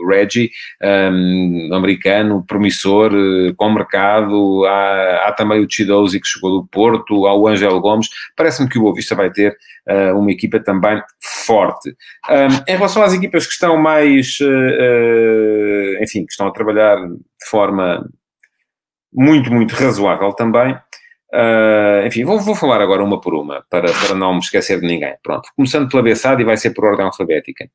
Reggie, 0.06 0.52
um, 0.82 1.70
americano, 1.74 2.44
promissor, 2.46 3.14
uh, 3.14 3.56
com 3.56 3.72
mercado. 3.72 4.66
Há, 4.66 5.28
há 5.28 5.32
também 5.32 5.64
o 5.64 5.68
Chidozi 5.70 6.20
que 6.20 6.28
chegou 6.28 6.62
do 6.62 6.68
Porto, 6.68 7.26
há 7.28 7.36
o 7.36 7.48
Angelo 7.48 7.80
Gomes. 7.80 8.10
Parece-me 8.36 8.70
que 8.70 8.78
o 8.78 8.82
Boa 8.82 8.96
Vista 8.96 9.16
vai 9.16 9.32
ter 9.32 9.56
uh, 9.90 10.18
uma 10.18 10.32
equipa 10.32 10.60
também 10.60 11.02
forte. 11.46 11.96
Um, 12.30 12.72
em 12.72 12.76
relação 12.76 13.04
às 13.04 13.14
equipas 13.14 13.46
que 13.46 13.54
estão 13.54 13.78
mais, 13.78 14.38
uh, 14.42 16.04
enfim, 16.04 16.26
que 16.26 16.32
estão 16.32 16.48
a 16.48 16.52
trabalhar 16.52 16.98
de 16.98 17.50
forma 17.50 18.08
muito, 19.14 19.52
muito 19.52 19.74
razoável 19.76 20.34
também. 20.34 20.76
Uh, 21.34 22.06
enfim, 22.06 22.24
vou, 22.24 22.40
vou, 22.40 22.54
falar 22.54 22.80
agora 22.80 23.04
uma 23.04 23.20
por 23.20 23.34
uma, 23.34 23.64
para, 23.68 23.92
para 23.92 24.16
não 24.16 24.34
me 24.34 24.40
esquecer 24.40 24.80
de 24.80 24.86
ninguém. 24.86 25.16
Pronto, 25.24 25.50
começando 25.56 25.90
pela 25.90 26.04
Bessade 26.04 26.44
e 26.44 26.46
vai 26.46 26.58
ser 26.58 26.72
por 26.72 26.86
ordem 26.86 27.06
alfabética. 27.06 27.68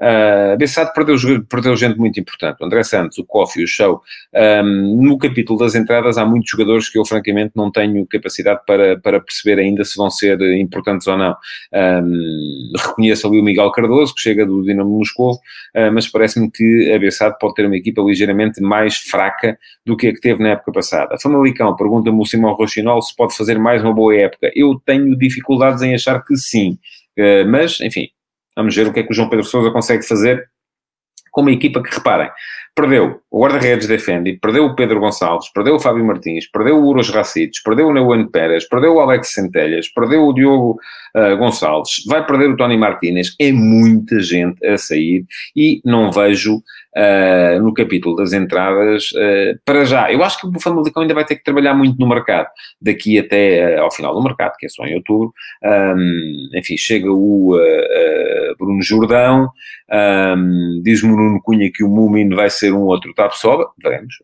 Uh, 0.00 0.56
Bessade 0.56 0.92
perdeu, 0.94 1.16
perdeu 1.48 1.76
gente 1.76 1.98
muito 1.98 2.20
importante. 2.20 2.58
O 2.60 2.64
André 2.64 2.84
Santos, 2.84 3.18
o 3.18 3.24
Kofi, 3.24 3.64
o 3.64 3.66
Show. 3.66 4.00
Um, 4.32 5.02
no 5.02 5.18
capítulo 5.18 5.58
das 5.58 5.74
entradas 5.74 6.16
há 6.16 6.24
muitos 6.24 6.50
jogadores 6.50 6.88
que 6.88 6.98
eu 6.98 7.04
francamente 7.04 7.52
não 7.56 7.70
tenho 7.70 8.06
capacidade 8.06 8.60
para, 8.64 8.98
para 8.98 9.20
perceber 9.20 9.60
ainda 9.60 9.84
se 9.84 9.96
vão 9.96 10.08
ser 10.08 10.40
importantes 10.58 11.06
ou 11.08 11.16
não. 11.16 11.36
Um, 11.74 12.72
reconheço 12.78 13.26
ali 13.26 13.40
o 13.40 13.42
Miguel 13.42 13.70
Cardoso, 13.72 14.14
que 14.14 14.20
chega 14.20 14.46
do 14.46 14.62
Dinamo 14.62 14.98
Moscou, 14.98 15.32
uh, 15.32 15.92
mas 15.92 16.06
parece-me 16.06 16.50
que 16.50 16.92
a 16.94 16.98
Bessade 16.98 17.36
pode 17.40 17.54
ter 17.54 17.66
uma 17.66 17.76
equipa 17.76 18.00
ligeiramente 18.00 18.60
mais 18.60 18.96
fraca 18.96 19.58
do 19.84 19.96
que 19.96 20.06
a 20.06 20.12
que 20.12 20.20
teve 20.20 20.42
na 20.42 20.50
época 20.50 20.72
passada. 20.72 21.14
A 21.14 21.20
Famalicão 21.20 21.74
pergunta-me 21.74 22.20
o 22.20 22.24
Simão 22.24 22.54
Rochinol 22.54 23.02
se 23.02 23.14
pode 23.16 23.36
fazer 23.36 23.58
mais 23.58 23.82
uma 23.82 23.92
boa 23.92 24.14
época. 24.14 24.50
Eu 24.54 24.80
tenho 24.86 25.16
dificuldades 25.18 25.82
em 25.82 25.94
achar 25.94 26.24
que 26.24 26.36
sim. 26.36 26.78
Uh, 27.18 27.48
mas, 27.48 27.80
enfim, 27.80 28.08
Vamos 28.58 28.74
ver 28.74 28.88
o 28.88 28.92
que 28.92 28.98
é 28.98 29.02
que 29.04 29.12
o 29.12 29.14
João 29.14 29.28
Pedro 29.28 29.44
Sousa 29.44 29.70
consegue 29.70 30.04
fazer 30.04 30.44
com 31.30 31.42
uma 31.42 31.52
equipa 31.52 31.80
que, 31.80 31.94
reparem, 31.94 32.28
perdeu 32.74 33.20
o 33.30 33.40
guarda-redes 33.40 33.86
defende, 33.86 34.36
perdeu 34.42 34.64
o 34.64 34.74
Pedro 34.74 34.98
Gonçalves, 34.98 35.48
perdeu 35.52 35.76
o 35.76 35.78
Fábio 35.78 36.04
Martins, 36.04 36.50
perdeu 36.50 36.76
o 36.76 36.84
Uros 36.84 37.08
Racites, 37.08 37.62
perdeu 37.62 37.86
o 37.86 37.92
Neuan 37.92 38.26
Pérez, 38.26 38.68
perdeu 38.68 38.94
o 38.94 39.00
Alex 39.00 39.32
Centelhas, 39.32 39.86
perdeu 39.88 40.26
o 40.26 40.32
Diogo 40.32 40.76
uh, 41.16 41.36
Gonçalves, 41.36 42.04
vai 42.06 42.24
perder 42.24 42.50
o 42.50 42.56
Tony 42.56 42.76
Martínez, 42.76 43.34
é 43.38 43.52
muita 43.52 44.20
gente 44.20 44.64
a 44.66 44.76
sair 44.76 45.24
e 45.54 45.80
não 45.84 46.10
vejo 46.10 46.56
uh, 46.56 47.62
no 47.62 47.72
capítulo 47.72 48.16
das 48.16 48.32
entradas, 48.32 49.10
uh, 49.12 49.58
para 49.64 49.84
já. 49.84 50.12
Eu 50.12 50.22
acho 50.22 50.40
que 50.40 50.46
o 50.46 50.60
Famalicão 50.60 51.02
ainda 51.02 51.14
vai 51.14 51.24
ter 51.24 51.36
que 51.36 51.44
trabalhar 51.44 51.74
muito 51.74 51.98
no 51.98 52.08
mercado, 52.08 52.48
daqui 52.80 53.18
até 53.18 53.78
ao 53.78 53.90
final 53.90 54.14
do 54.14 54.22
mercado, 54.22 54.54
que 54.58 54.66
é 54.66 54.68
só 54.68 54.84
em 54.84 54.94
outubro. 54.94 55.32
Um, 55.64 56.48
enfim, 56.54 56.76
chega 56.76 57.10
o 57.10 57.58
Bruno 58.58 58.82
Jordão, 58.82 59.48
um, 59.90 60.80
diz-me 60.82 61.12
o 61.12 61.16
Nuno 61.16 61.40
Cunha 61.42 61.70
que 61.72 61.84
o 61.84 61.88
Mumin 61.88 62.30
vai 62.30 62.50
ser 62.50 62.72
um 62.72 62.82
outro 62.82 63.12
tap-soba, 63.14 63.70
veremos. 63.82 64.14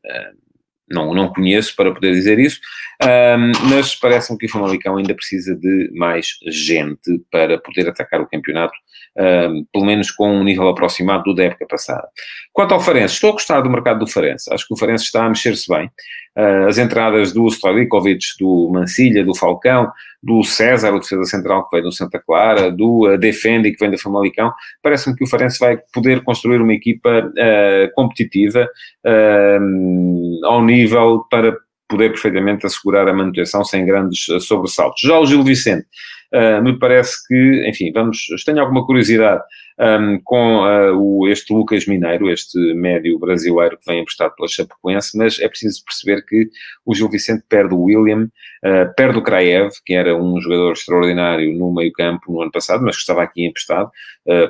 Não, 0.89 1.15
não 1.15 1.33
conheço 1.33 1.75
para 1.75 1.93
poder 1.93 2.13
dizer 2.13 2.39
isso, 2.39 2.61
um, 3.03 3.69
mas 3.69 3.95
parece-me 3.95 4.39
que 4.39 4.47
o 4.47 4.49
Famalicão 4.49 4.97
ainda 4.97 5.15
precisa 5.15 5.55
de 5.55 5.91
mais 5.95 6.29
gente 6.49 7.21
para 7.31 7.59
poder 7.59 7.89
atacar 7.89 8.21
o 8.21 8.29
campeonato 8.29 8.75
um, 9.17 9.65
pelo 9.73 9.85
menos 9.85 10.11
com 10.11 10.31
um 10.31 10.45
nível 10.45 10.69
aproximado 10.69 11.25
do 11.25 11.35
da 11.35 11.45
época 11.45 11.67
passada. 11.69 12.07
Quanto 12.53 12.75
ao 12.75 12.81
Farense, 12.81 13.15
estou 13.15 13.31
a 13.31 13.35
gostar 13.35 13.61
do 13.61 13.71
mercado 13.71 14.01
do 14.01 14.07
Farense, 14.07 14.53
acho 14.53 14.67
que 14.67 14.75
o 14.75 14.77
Farense 14.77 15.05
está 15.05 15.25
a 15.25 15.29
mexer-se 15.29 15.69
bem. 15.69 15.91
Uh, 16.37 16.67
as 16.69 16.79
entradas 16.79 17.33
do 17.33 17.47
Stojkovic, 17.49 18.25
do 18.41 18.69
Mancilha, 18.73 19.25
do 19.25 19.37
Falcão, 19.37 19.91
do 20.23 20.43
César, 20.43 20.93
o 20.93 20.99
defesa 20.99 21.25
central 21.25 21.69
que 21.69 21.77
vem 21.77 21.85
do 21.85 21.93
Santa 21.93 22.19
Clara, 22.19 22.73
do 22.73 23.09
uh, 23.09 23.19
Defendi, 23.19 23.71
que 23.71 23.79
vem 23.79 23.91
da 23.91 23.99
Famalicão, 23.99 24.53
parece-me 24.83 25.15
que 25.15 25.25
o 25.25 25.27
Farense 25.29 25.59
vai 25.61 25.79
poder 25.93 26.23
construir 26.25 26.61
uma 26.61 26.73
equipa 26.73 27.09
uh, 27.21 27.95
competitiva 27.95 28.69
uh, 29.07 30.47
ao 30.47 30.65
nível 30.65 31.25
para 31.31 31.57
poder 31.89 32.11
perfeitamente 32.11 32.67
assegurar 32.67 33.07
a 33.07 33.13
manutenção 33.13 33.65
sem 33.65 33.85
grandes 33.85 34.25
sobressaltos. 34.41 35.03
Já 35.03 35.19
o 35.19 35.27
Gil 35.27 35.45
Vicente 35.45 35.87
Uh, 36.35 36.61
me 36.61 36.77
parece 36.77 37.15
que, 37.29 37.69
enfim, 37.69 37.93
vamos, 37.93 38.27
tenho 38.45 38.61
alguma 38.61 38.85
curiosidade 38.85 39.41
um, 39.79 40.19
com 40.25 40.65
uh, 40.65 40.97
o, 40.97 41.29
este 41.29 41.53
Lucas 41.53 41.87
Mineiro, 41.87 42.29
este 42.29 42.59
médio 42.75 43.17
brasileiro 43.21 43.79
que 43.79 43.87
vem 43.87 44.01
emprestado 44.01 44.35
pela 44.35 44.49
Chapecoense, 44.49 45.17
mas 45.17 45.39
é 45.39 45.49
preciso 45.49 45.85
perceber 45.85 46.23
que 46.23 46.49
o 46.85 46.93
Gil 46.93 47.09
Vicente 47.09 47.45
perde 47.49 47.73
o 47.73 47.83
William, 47.83 48.25
uh, 48.25 48.95
perde 48.97 49.19
o 49.19 49.23
Kraev, 49.23 49.71
que 49.87 49.95
era 49.95 50.17
um 50.17 50.41
jogador 50.41 50.73
extraordinário 50.73 51.57
no 51.57 51.73
meio 51.73 51.93
campo 51.93 52.33
no 52.33 52.43
ano 52.43 52.51
passado, 52.51 52.83
mas 52.83 52.97
que 52.97 53.03
estava 53.03 53.23
aqui 53.23 53.47
emprestado 53.47 53.91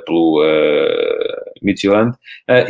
pelo 0.05 0.41
uh, 0.41 1.61
Midtjylland, 1.61 2.15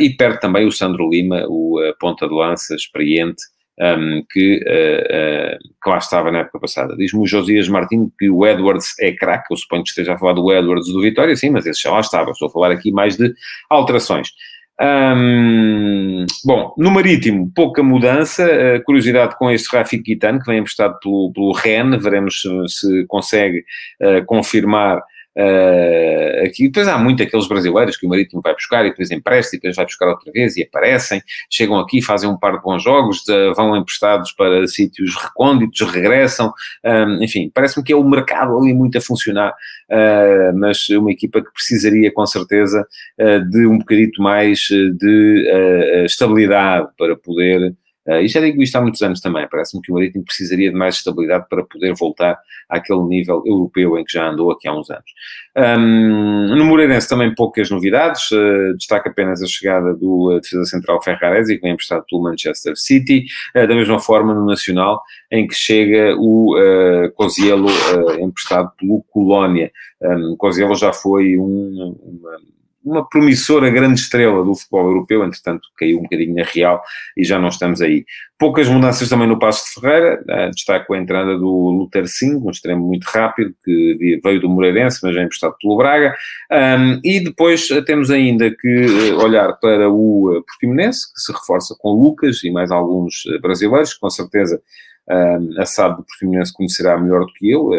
e 0.00 0.10
perde 0.10 0.40
também 0.40 0.66
o 0.66 0.72
Sandro 0.72 1.08
Lima, 1.08 1.44
o 1.48 1.80
ponta 2.00 2.26
de 2.26 2.34
lança 2.34 2.74
experiente, 2.74 3.44
um, 3.78 4.24
que, 4.30 4.56
uh, 4.58 5.56
uh, 5.56 5.58
que 5.82 5.90
lá 5.90 5.98
estava 5.98 6.30
na 6.30 6.40
época 6.40 6.60
passada. 6.60 6.96
Diz-me 6.96 7.22
o 7.22 7.26
Josias 7.26 7.68
Martins 7.68 8.10
que 8.18 8.30
o 8.30 8.46
Edwards 8.46 8.98
é 9.00 9.12
craque, 9.12 9.52
eu 9.52 9.56
suponho 9.56 9.82
que 9.82 9.90
esteja 9.90 10.14
a 10.14 10.18
falar 10.18 10.32
do 10.32 10.52
Edwards 10.52 10.88
do 10.88 11.00
Vitória, 11.00 11.36
sim, 11.36 11.50
mas 11.50 11.66
esse 11.66 11.82
já 11.82 11.90
lá 11.90 12.00
estava, 12.00 12.30
estou 12.30 12.48
a 12.48 12.52
falar 12.52 12.70
aqui 12.70 12.90
mais 12.90 13.16
de 13.16 13.32
alterações. 13.68 14.28
Um, 14.78 16.26
bom, 16.44 16.74
no 16.76 16.90
Marítimo, 16.90 17.50
pouca 17.54 17.82
mudança, 17.82 18.44
uh, 18.44 18.82
curiosidade 18.84 19.36
com 19.38 19.50
este 19.50 19.74
Rafik 19.74 20.02
Guitano, 20.02 20.40
que 20.40 20.46
vem 20.46 20.58
emprestado 20.58 20.98
pelo, 21.00 21.32
pelo 21.32 21.52
REN, 21.52 21.98
veremos 21.98 22.42
se, 22.42 22.48
se 22.68 23.06
consegue 23.06 23.64
confirmar 24.26 25.02
Uh, 25.36 26.46
aqui, 26.46 26.68
depois 26.68 26.88
há 26.88 26.96
muito 26.96 27.22
aqueles 27.22 27.46
brasileiros 27.46 27.98
que 27.98 28.06
o 28.06 28.08
Marítimo 28.08 28.40
vai 28.40 28.54
buscar 28.54 28.86
e 28.86 28.88
depois 28.88 29.10
empresta 29.10 29.54
e 29.54 29.58
depois 29.58 29.76
vai 29.76 29.84
buscar 29.84 30.08
outra 30.08 30.32
vez 30.32 30.56
e 30.56 30.62
aparecem, 30.62 31.20
chegam 31.50 31.78
aqui, 31.78 32.00
fazem 32.00 32.30
um 32.30 32.38
par 32.38 32.56
de 32.56 32.62
bons 32.62 32.82
jogos, 32.82 33.22
de, 33.22 33.52
vão 33.54 33.76
emprestados 33.76 34.32
para 34.32 34.66
sítios 34.66 35.14
recônditos, 35.14 35.80
regressam, 35.90 36.54
ehm, 36.82 37.22
enfim, 37.22 37.50
parece-me 37.52 37.84
que 37.84 37.92
é 37.92 37.96
o 37.96 38.02
mercado 38.02 38.56
ali 38.56 38.72
muito 38.72 38.96
a 38.96 39.00
funcionar, 39.00 39.50
uh, 39.50 40.58
mas 40.58 40.88
uma 40.88 41.10
equipa 41.10 41.42
que 41.42 41.52
precisaria 41.52 42.10
com 42.10 42.24
certeza 42.24 42.86
uh, 43.20 43.50
de 43.50 43.66
um 43.66 43.76
bocadito 43.78 44.22
mais 44.22 44.60
de 44.60 46.04
estabilidade 46.06 46.88
para 46.96 47.14
poder 47.14 47.74
Uh, 48.06 48.20
isto 48.20 48.34
já 48.34 48.40
digo 48.40 48.62
isto 48.62 48.76
há 48.76 48.80
muitos 48.80 49.02
anos 49.02 49.20
também. 49.20 49.46
Parece-me 49.50 49.82
que 49.82 49.90
o 49.90 49.94
Marítimo 49.94 50.24
precisaria 50.24 50.70
de 50.70 50.76
mais 50.76 50.96
estabilidade 50.96 51.46
para 51.48 51.64
poder 51.64 51.94
voltar 51.94 52.38
àquele 52.68 53.02
nível 53.02 53.42
europeu 53.46 53.98
em 53.98 54.04
que 54.04 54.12
já 54.12 54.28
andou 54.28 54.50
aqui 54.50 54.68
há 54.68 54.74
uns 54.74 54.90
anos. 54.90 55.04
Um, 55.56 56.54
no 56.56 56.64
Moreirense 56.64 57.08
também 57.08 57.34
poucas 57.34 57.70
novidades. 57.70 58.30
Uh, 58.30 58.74
destaca 58.76 59.10
apenas 59.10 59.42
a 59.42 59.46
chegada 59.46 59.94
do 59.94 60.32
uh, 60.32 60.40
defesa 60.40 60.64
central 60.64 61.02
Ferraresi, 61.02 61.56
que 61.56 61.62
vem 61.62 61.72
emprestado 61.72 62.04
pelo 62.08 62.22
Manchester 62.22 62.76
City. 62.76 63.26
Uh, 63.54 63.66
da 63.66 63.74
mesma 63.74 63.98
forma, 63.98 64.34
no 64.34 64.44
Nacional, 64.44 65.02
em 65.30 65.46
que 65.46 65.54
chega 65.54 66.14
o 66.16 66.56
uh, 66.56 67.10
Cozielo, 67.12 67.68
emprestado 68.20 68.70
pelo 68.78 69.02
Colónia. 69.10 69.70
Um, 70.02 70.36
Cozielo 70.36 70.74
já 70.74 70.92
foi 70.92 71.38
um, 71.38 71.96
uma 72.02 72.55
uma 72.86 73.06
promissora 73.06 73.68
grande 73.68 74.00
estrela 74.00 74.44
do 74.44 74.54
futebol 74.54 74.86
europeu, 74.86 75.24
entretanto 75.24 75.68
caiu 75.76 75.98
um 75.98 76.02
bocadinho 76.02 76.36
na 76.36 76.44
Real 76.44 76.80
e 77.16 77.24
já 77.24 77.36
não 77.36 77.48
estamos 77.48 77.82
aí. 77.82 78.04
Poucas 78.38 78.68
mudanças 78.68 79.08
também 79.08 79.26
no 79.26 79.38
Passo 79.38 79.64
de 79.66 79.80
Ferreira, 79.80 80.22
uh, 80.22 80.50
destaco 80.52 80.94
a 80.94 80.98
entrada 80.98 81.36
do 81.36 81.70
Luther 81.70 82.06
Singh, 82.06 82.36
um 82.36 82.50
extremo 82.50 82.86
muito 82.86 83.04
rápido, 83.04 83.52
que 83.64 84.20
veio 84.22 84.40
do 84.40 84.48
Moreirense, 84.48 85.00
mas 85.02 85.14
já 85.14 85.20
é 85.20 85.24
emprestado 85.24 85.56
pelo 85.60 85.76
Braga, 85.76 86.14
um, 86.52 87.00
e 87.02 87.18
depois 87.24 87.66
temos 87.84 88.10
ainda 88.10 88.54
que 88.54 88.86
uh, 88.86 89.18
olhar 89.18 89.54
para 89.54 89.90
o 89.90 90.44
Portimonense, 90.46 91.12
que 91.12 91.20
se 91.20 91.32
reforça 91.32 91.74
com 91.80 91.90
Lucas 91.90 92.44
e 92.44 92.50
mais 92.52 92.70
alguns 92.70 93.24
brasileiros, 93.42 93.94
com 93.94 94.08
certeza 94.08 94.62
uh, 95.10 95.60
a 95.60 95.66
SAD 95.66 95.96
do 95.96 96.04
Portimonense 96.04 96.52
conhecerá 96.52 96.96
melhor 96.96 97.20
do 97.26 97.32
que 97.32 97.50
eu, 97.50 97.70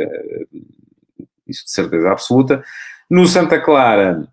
isso 1.47 1.63
de 1.63 1.71
certeza 1.71 2.11
absoluta. 2.11 2.61
No 3.09 3.25
Santa 3.25 3.57
Clara, 3.57 4.27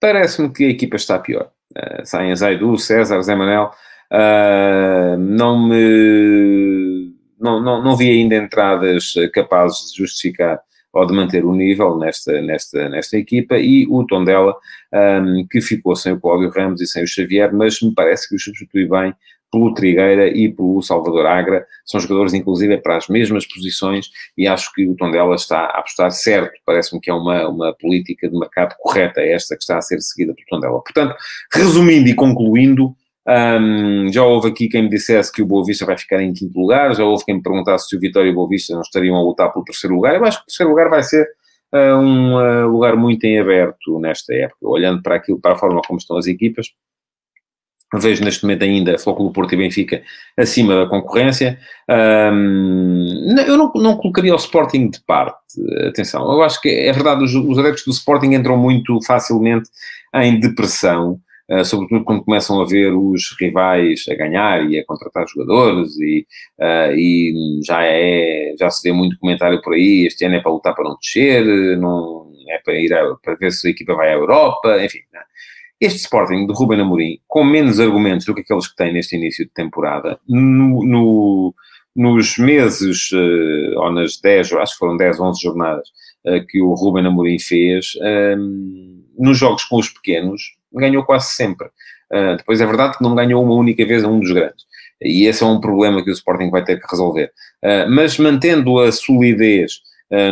Parece-me 0.00 0.50
que 0.52 0.64
a 0.64 0.70
equipa 0.70 0.96
está 0.96 1.18
pior. 1.18 1.50
Uh, 1.76 2.04
saem 2.04 2.34
Zaidu, 2.34 2.76
César, 2.78 3.20
Zé 3.22 3.34
Manel. 3.34 3.70
Uh, 4.12 5.16
não 5.18 5.68
me. 5.68 7.14
Não, 7.38 7.62
não, 7.62 7.82
não 7.82 7.96
vi 7.96 8.10
ainda 8.10 8.34
entradas 8.36 9.14
capazes 9.32 9.92
de 9.92 9.98
justificar 9.98 10.60
ou 10.92 11.06
de 11.06 11.14
manter 11.14 11.44
o 11.44 11.54
nível 11.54 11.96
nesta, 11.98 12.40
nesta, 12.42 12.88
nesta 12.88 13.16
equipa 13.16 13.56
e 13.56 13.86
o 13.88 14.04
Tondela, 14.04 14.54
um, 14.92 15.46
que 15.48 15.60
ficou 15.60 15.94
sem 15.94 16.12
o 16.12 16.20
Cláudio 16.20 16.50
Ramos 16.50 16.80
e 16.80 16.86
sem 16.86 17.04
o 17.04 17.06
Xavier, 17.06 17.52
mas 17.52 17.80
me 17.80 17.94
parece 17.94 18.28
que 18.28 18.34
o 18.34 18.40
substitui 18.40 18.88
bem 18.88 19.14
pelo 19.50 19.74
Trigueira 19.74 20.28
e 20.28 20.48
pelo 20.48 20.80
Salvador 20.82 21.26
Agra, 21.26 21.66
são 21.84 22.00
jogadores 22.00 22.34
inclusive 22.34 22.78
para 22.78 22.96
as 22.96 23.08
mesmas 23.08 23.46
posições 23.46 24.08
e 24.36 24.46
acho 24.46 24.72
que 24.72 24.88
o 24.88 24.94
Tondela 24.94 25.34
está 25.34 25.60
a 25.60 25.78
apostar 25.78 26.10
certo, 26.12 26.52
parece-me 26.64 27.00
que 27.00 27.10
é 27.10 27.14
uma, 27.14 27.48
uma 27.48 27.74
política 27.74 28.28
de 28.28 28.38
mercado 28.38 28.74
correta 28.78 29.20
esta 29.20 29.56
que 29.56 29.62
está 29.62 29.78
a 29.78 29.82
ser 29.82 30.00
seguida 30.00 30.34
pelo 30.34 30.46
Tondela. 30.48 30.80
Portanto, 30.82 31.14
resumindo 31.52 32.08
e 32.08 32.14
concluindo, 32.14 32.94
um, 33.26 34.10
já 34.10 34.24
houve 34.24 34.48
aqui 34.48 34.68
quem 34.68 34.82
me 34.82 34.88
dissesse 34.88 35.32
que 35.32 35.42
o 35.42 35.46
Boa 35.46 35.64
Vista 35.64 35.84
vai 35.84 35.96
ficar 35.96 36.22
em 36.22 36.32
quinto 36.32 36.58
lugar, 36.58 36.94
já 36.94 37.04
houve 37.04 37.24
quem 37.24 37.36
me 37.36 37.42
perguntasse 37.42 37.88
se 37.88 37.96
o 37.96 38.00
Vitória 38.00 38.28
e 38.28 38.32
o 38.32 38.34
Boa 38.34 38.48
Vista 38.48 38.74
não 38.74 38.80
estariam 38.80 39.16
a 39.16 39.22
lutar 39.22 39.52
pelo 39.52 39.64
terceiro 39.64 39.94
lugar. 39.94 40.14
Eu 40.14 40.24
acho 40.24 40.38
que 40.38 40.44
o 40.44 40.46
terceiro 40.46 40.70
lugar 40.70 40.88
vai 40.88 41.02
ser 41.02 41.28
uh, 41.72 41.96
um 41.96 42.34
uh, 42.34 42.68
lugar 42.68 42.96
muito 42.96 43.24
em 43.24 43.38
aberto 43.38 43.98
nesta 44.00 44.34
época, 44.34 44.58
olhando 44.62 45.02
para 45.02 45.16
aquilo, 45.16 45.38
para 45.38 45.52
a 45.52 45.56
forma 45.56 45.80
como 45.86 45.98
estão 45.98 46.16
as 46.16 46.26
equipas 46.26 46.68
Vejo 47.92 48.24
neste 48.24 48.44
momento 48.44 48.62
ainda 48.62 48.98
Flóculo 48.98 49.32
Porto 49.32 49.52
e 49.54 49.56
Benfica 49.56 50.02
acima 50.36 50.76
da 50.76 50.86
concorrência. 50.86 51.58
Um, 51.88 53.34
eu 53.46 53.56
não, 53.56 53.72
não 53.74 53.96
colocaria 53.96 54.32
o 54.32 54.36
Sporting 54.36 54.90
de 54.90 55.00
parte. 55.00 55.38
Atenção, 55.88 56.30
eu 56.32 56.42
acho 56.42 56.60
que 56.60 56.68
é 56.68 56.92
verdade, 56.92 57.24
os, 57.24 57.34
os 57.34 57.58
adeptos 57.58 57.84
do 57.84 57.90
Sporting 57.90 58.34
entram 58.34 58.56
muito 58.56 59.00
facilmente 59.04 59.68
em 60.14 60.38
depressão, 60.38 61.18
uh, 61.50 61.64
sobretudo 61.64 62.04
quando 62.04 62.24
começam 62.24 62.60
a 62.60 62.64
ver 62.64 62.92
os 62.92 63.34
rivais 63.40 64.04
a 64.08 64.14
ganhar 64.14 64.70
e 64.70 64.78
a 64.78 64.84
contratar 64.86 65.26
jogadores, 65.26 65.98
e, 65.98 66.24
uh, 66.60 66.92
e 66.94 67.60
já, 67.66 67.82
é, 67.82 68.54
já 68.56 68.70
se 68.70 68.88
vê 68.88 68.94
muito 68.94 69.18
comentário 69.18 69.60
por 69.62 69.74
aí: 69.74 70.06
este 70.06 70.24
ano 70.24 70.36
é 70.36 70.40
para 70.40 70.52
lutar 70.52 70.76
para 70.76 70.84
não 70.84 70.96
descer, 70.96 71.76
não 71.76 72.30
é 72.48 72.58
para 72.64 72.74
ir 72.74 72.92
a, 72.94 73.16
para 73.16 73.34
ver 73.34 73.50
se 73.50 73.66
a 73.66 73.70
equipa 73.70 73.94
vai 73.94 74.10
à 74.10 74.14
Europa, 74.14 74.80
enfim. 74.84 75.00
Né? 75.12 75.20
Este 75.80 76.00
Sporting 76.00 76.46
de 76.46 76.52
Ruben 76.52 76.80
Amorim, 76.80 77.18
com 77.26 77.42
menos 77.42 77.80
argumentos 77.80 78.26
do 78.26 78.34
que 78.34 78.42
aqueles 78.42 78.68
que 78.68 78.76
tem 78.76 78.92
neste 78.92 79.16
início 79.16 79.46
de 79.46 79.50
temporada, 79.50 80.18
no, 80.28 80.84
no, 80.84 81.54
nos 81.96 82.36
meses, 82.36 83.10
uh, 83.12 83.78
ou 83.78 83.90
nas 83.90 84.20
10, 84.20 84.52
acho 84.52 84.72
que 84.74 84.78
foram 84.78 84.96
10, 84.98 85.18
11 85.18 85.40
jornadas, 85.40 85.88
uh, 86.26 86.46
que 86.46 86.60
o 86.60 86.74
Ruben 86.74 87.06
Amorim 87.06 87.38
fez, 87.38 87.92
um, 87.96 88.04
ehm, 88.04 89.04
nos 89.18 89.38
jogos 89.38 89.64
com 89.64 89.78
os 89.78 89.88
pequenos, 89.88 90.54
ganhou 90.70 91.02
quase 91.02 91.34
sempre. 91.34 91.68
Uh, 92.12 92.36
depois 92.36 92.60
é 92.60 92.66
verdade 92.66 92.98
que 92.98 93.02
não 93.02 93.14
ganhou 93.14 93.42
uma 93.42 93.54
única 93.54 93.84
vez 93.86 94.04
a 94.04 94.08
um 94.08 94.20
dos 94.20 94.32
grandes. 94.32 94.66
E 95.00 95.24
esse 95.24 95.42
é 95.42 95.46
um 95.46 95.60
problema 95.60 96.04
que 96.04 96.10
o 96.10 96.12
Sporting 96.12 96.50
vai 96.50 96.62
ter 96.62 96.78
que 96.78 96.86
resolver. 96.90 97.32
mas 97.88 98.18
mantendo 98.18 98.78
a 98.80 98.92
solidez 98.92 99.80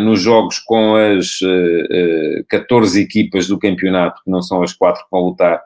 nos 0.01 0.21
jogos 0.21 0.59
com 0.59 0.97
as 0.97 1.41
uh, 1.41 2.41
uh, 2.41 2.45
14 2.49 3.01
equipas 3.01 3.47
do 3.47 3.59
campeonato, 3.59 4.21
que 4.25 4.31
não 4.31 4.43
são 4.43 4.63
as 4.63 4.73
quatro 4.73 5.03
que 5.05 5.11
vão 5.11 5.27
lutar 5.27 5.63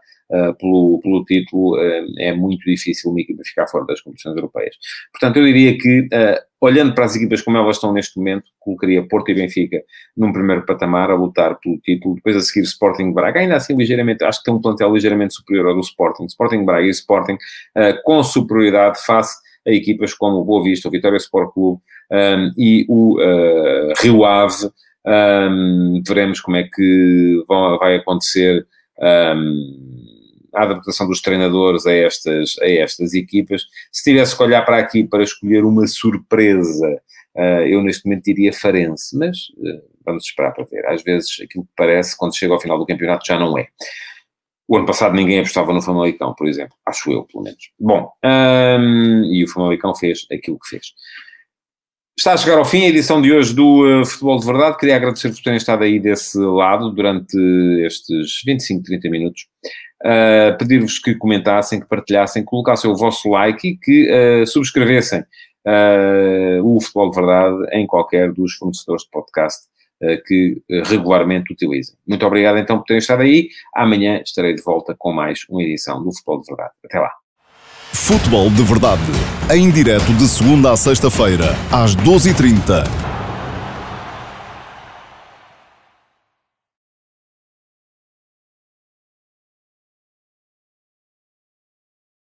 pelo, 0.59 0.98
pelo 1.03 1.22
título, 1.27 1.79
é 2.16 2.33
muito 2.33 2.64
difícil 2.64 3.11
uma 3.11 3.20
equipa 3.20 3.42
ficar 3.44 3.66
fora 3.66 3.85
das 3.85 4.01
competições 4.01 4.35
europeias. 4.35 4.75
Portanto, 5.12 5.37
eu 5.37 5.44
diria 5.44 5.77
que, 5.77 6.09
olhando 6.59 6.94
para 6.94 7.05
as 7.05 7.14
equipas 7.14 7.42
como 7.42 7.59
elas 7.59 7.77
estão 7.77 7.92
neste 7.92 8.16
momento, 8.16 8.46
colocaria 8.59 9.07
Porto 9.07 9.31
e 9.31 9.35
Benfica 9.35 9.83
num 10.16 10.33
primeiro 10.33 10.64
patamar 10.64 11.11
a 11.11 11.14
lutar 11.14 11.59
pelo 11.61 11.77
título, 11.81 12.14
depois 12.14 12.35
a 12.35 12.40
seguir 12.40 12.62
Sporting 12.62 13.12
Braga, 13.12 13.40
ainda 13.40 13.57
assim 13.57 13.77
ligeiramente, 13.77 14.25
acho 14.25 14.38
que 14.38 14.46
tem 14.46 14.55
um 14.55 14.61
plantel 14.62 14.94
ligeiramente 14.94 15.35
superior 15.35 15.66
ao 15.66 15.75
do 15.75 15.81
Sporting, 15.81 16.25
Sporting 16.25 16.64
Braga 16.64 16.87
e 16.87 16.90
Sporting 16.90 17.37
com 18.03 18.22
superioridade 18.22 19.05
face 19.05 19.37
a 19.66 19.70
equipas 19.70 20.14
como 20.14 20.38
o 20.38 20.44
Boa 20.44 20.62
Vista, 20.62 20.88
o 20.88 20.90
Vitória 20.90 21.16
Sport 21.16 21.53
Clube 21.53 21.81
um, 22.11 22.53
e 22.57 22.85
o 22.88 23.20
uh, 23.20 23.92
Rio 24.01 24.25
Ave. 24.25 24.70
Um, 25.05 26.03
veremos 26.07 26.40
como 26.40 26.57
é 26.57 26.64
que 26.64 27.42
vai 27.81 27.96
acontecer 27.96 28.64
a 30.55 30.64
adaptação 30.64 31.09
dos 31.09 31.20
treinadores 31.20 31.87
a 31.87 31.92
estas, 31.92 32.57
a 32.61 32.68
estas 32.68 33.14
equipas. 33.14 33.62
Se 33.90 34.05
tivesse 34.05 34.37
que 34.37 34.42
olhar 34.42 34.62
para 34.62 34.79
aqui 34.79 35.05
para 35.05 35.22
escolher 35.22 35.64
uma 35.64 35.87
surpresa, 35.87 36.88
uh, 37.35 37.62
eu 37.66 37.83
neste 37.83 38.05
momento 38.05 38.25
diria 38.25 38.53
Farense, 38.53 39.16
mas 39.16 39.38
uh, 39.57 39.83
vamos 40.05 40.25
esperar 40.25 40.53
para 40.53 40.64
ver. 40.64 40.87
Às 40.87 41.03
vezes 41.03 41.40
aquilo 41.42 41.64
que 41.64 41.70
parece, 41.77 42.16
quando 42.16 42.37
chega 42.37 42.53
ao 42.53 42.61
final 42.61 42.79
do 42.79 42.87
campeonato, 42.87 43.27
já 43.27 43.38
não 43.38 43.57
é. 43.59 43.66
O 44.72 44.76
ano 44.78 44.87
passado 44.87 45.14
ninguém 45.14 45.38
apostava 45.38 45.70
no 45.70 45.82
Famalicão, 45.82 46.32
por 46.32 46.48
exemplo. 46.48 46.74
Acho 46.87 47.12
eu, 47.12 47.24
pelo 47.24 47.44
menos. 47.44 47.62
Bom, 47.78 48.11
um, 48.24 49.22
e 49.30 49.44
o 49.44 49.48
Famalicão 49.48 49.94
fez 49.94 50.20
aquilo 50.32 50.58
que 50.58 50.70
fez. 50.70 50.94
Está 52.18 52.32
a 52.32 52.37
chegar 52.38 52.56
ao 52.56 52.64
fim 52.64 52.87
a 52.87 52.88
edição 52.88 53.20
de 53.20 53.30
hoje 53.30 53.54
do 53.54 54.00
uh, 54.00 54.06
Futebol 54.06 54.38
de 54.38 54.46
Verdade. 54.46 54.78
Queria 54.78 54.96
agradecer 54.96 55.28
por 55.28 55.42
terem 55.42 55.58
estado 55.58 55.85
aí 55.85 56.00
desse 56.00 56.38
lado 56.38 56.90
durante 56.90 57.37
estes 57.85 58.40
25, 58.46 58.82
30 58.82 59.11
minutos. 59.11 59.42
Uh, 60.02 60.56
Pedir-vos 60.56 60.98
que 60.98 61.16
comentassem, 61.16 61.78
que 61.78 61.87
partilhassem, 61.87 62.42
colocassem 62.42 62.90
o 62.90 62.96
vosso 62.96 63.28
like 63.28 63.68
e 63.68 63.76
que 63.76 64.11
uh, 64.11 64.46
subscrevessem 64.46 65.22
o 66.64 66.80
Futebol 66.80 67.11
de 67.11 67.16
Verdade 67.16 67.56
em 67.72 67.87
qualquer 67.87 68.32
dos 68.32 68.54
fornecedores 68.54 69.04
de 69.04 69.11
podcast 69.11 69.66
que 70.26 70.62
eh, 70.70 70.82
regularmente 70.86 71.52
utilizem. 71.52 71.94
Muito 72.06 72.26
obrigado 72.26 72.58
então 72.58 72.78
por 72.78 72.84
terem 72.84 72.98
estado 72.98 73.22
aí. 73.22 73.48
Amanhã 73.74 74.20
estarei 74.24 74.54
de 74.54 74.62
volta 74.62 74.94
com 74.98 75.12
mais 75.12 75.40
uma 75.48 75.62
edição 75.62 76.02
do 76.02 76.12
Futebol 76.12 76.40
de 76.40 76.46
Verdade. 76.46 76.72
Até 76.84 76.98
lá. 76.98 77.10
Futebol 77.92 78.50
de 78.50 78.62
Verdade, 78.62 79.02
em 79.54 79.70
direto 79.70 80.12
de 80.14 80.26
segunda 80.26 80.72
a 80.72 80.76
sexta-feira, 80.76 81.54
às 81.70 81.94
12h30 81.94 83.12